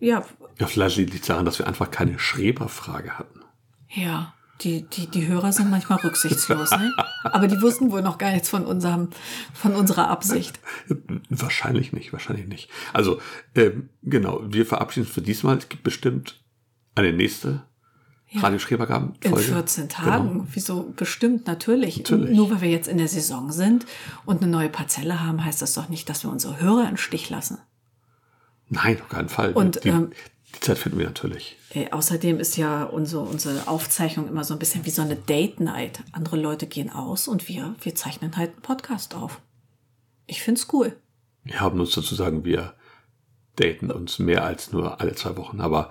[0.00, 0.24] Ja,
[0.58, 3.40] Ja, vielleicht liegt es daran, dass wir einfach keine Schreberfrage hatten.
[3.88, 4.34] ja.
[4.62, 6.92] Die, die, die Hörer sind manchmal rücksichtslos, ne?
[7.22, 9.10] Aber die wussten wohl noch gar nichts von unserem,
[9.54, 10.58] von unserer Absicht.
[11.30, 12.68] Wahrscheinlich nicht, wahrscheinlich nicht.
[12.92, 13.20] Also,
[13.54, 15.58] ähm, genau, wir verabschieden uns für diesmal.
[15.58, 16.40] Es gibt bestimmt
[16.96, 17.62] eine nächste
[18.30, 18.40] Ja.
[18.40, 19.46] Radio Schrebergaben In Folge.
[19.46, 20.28] 14 Tagen.
[20.32, 20.46] Genau.
[20.52, 20.92] Wieso?
[20.96, 21.98] Bestimmt, natürlich.
[21.98, 22.36] Natürlich.
[22.36, 23.86] Nur weil wir jetzt in der Saison sind
[24.26, 27.30] und eine neue Parzelle haben, heißt das doch nicht, dass wir unsere Hörer im Stich
[27.30, 27.58] lassen.
[28.70, 29.52] Nein, auf keinen Fall.
[29.52, 30.10] Und, die, ähm,
[30.54, 31.56] die Zeit finden wir natürlich.
[31.70, 36.02] Äh, außerdem ist ja unsere, unsere Aufzeichnung immer so ein bisschen wie so eine Date-Night.
[36.12, 39.40] Andere Leute gehen aus und wir, wir zeichnen halt einen Podcast auf.
[40.26, 40.96] Ich find's cool.
[41.44, 42.74] Wir haben uns sozusagen, wir
[43.56, 45.90] daten uns mehr als nur alle zwei Wochen, aber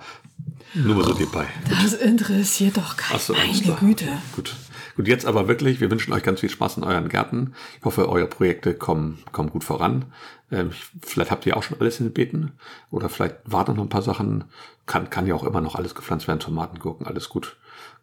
[0.74, 1.46] nur so nebenbei.
[1.68, 3.16] Das interessiert doch keinen.
[3.16, 3.78] Ach so, Meine klar.
[3.80, 4.06] Güte.
[4.34, 4.54] Gut.
[4.98, 7.54] Gut, jetzt aber wirklich, wir wünschen euch ganz viel Spaß in euren Gärten.
[7.78, 10.06] Ich hoffe, eure Projekte kommen, kommen gut voran.
[10.50, 12.50] Ähm, ich- vielleicht habt ihr auch schon alles in den Beeten
[12.90, 14.44] oder vielleicht warten noch ein paar Sachen.
[14.86, 17.56] Kann, kann ja auch immer noch alles gepflanzt werden, Tomaten, Gurken, alles gut.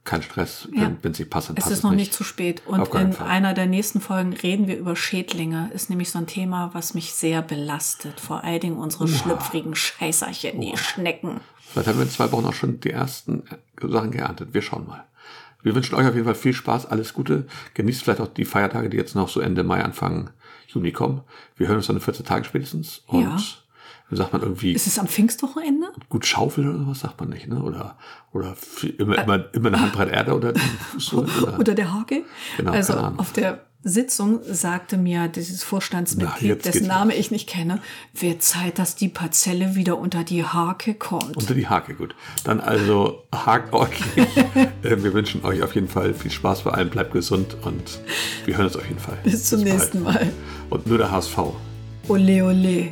[0.06, 0.84] Kein Stress, Ja.
[0.84, 2.62] wenn, wenn sie passen, Es ist noch nicht zu spät.
[2.66, 3.28] Und in Fall.
[3.28, 5.70] einer der nächsten Folgen reden wir über Schädlinge.
[5.74, 8.22] Ist nämlich so ein Thema, was mich sehr belastet.
[8.22, 11.42] Vor allen Dingen unsere schlüpfrigen Scheißerchen, die Schnecken.
[11.60, 13.44] Vielleicht haben wir in zwei Wochen auch schon die ersten
[13.82, 14.54] Sachen geerntet.
[14.54, 15.04] Wir schauen mal.
[15.66, 17.48] Wir wünschen euch auf jeden Fall viel Spaß, alles Gute.
[17.74, 20.30] Genießt vielleicht auch die Feiertage, die jetzt noch so Ende Mai, Anfang
[20.68, 21.22] Juni kommen.
[21.58, 23.02] Wir hören uns dann in 14 Tagen spätestens.
[23.08, 23.38] Und Ja.
[24.10, 25.88] wie sagt man irgendwie, Ist es am Pfingstwochenende?
[26.08, 27.64] gut schaufeln oder sowas sagt man nicht, ne?
[27.64, 27.98] Oder,
[28.32, 28.56] oder
[29.00, 30.54] immer, immer, immer eine Handbreit Erde oder
[31.12, 31.60] holen, oder?
[31.60, 32.24] Oder der Hake?
[32.58, 37.48] Genau, also auf der Sitzung sagte mir dieses Na, Vorstandsmitglied, jetzt dessen Name ich nicht
[37.48, 37.80] kenne,
[38.16, 41.38] wird Zeit, dass die Parzelle wieder unter die Hake kommt.
[41.38, 42.16] Unter die Hake, gut.
[42.44, 44.02] Dann also hakt euch.
[44.84, 48.00] Äh, wir wünschen euch auf jeden Fall viel Spaß bei allem, bleibt gesund und
[48.46, 49.18] wir hören uns auf jeden Fall.
[49.24, 49.74] Bis zum bald.
[49.74, 50.32] nächsten Mal.
[50.70, 51.38] Und nur der HSV.
[52.08, 52.92] Ole, ole.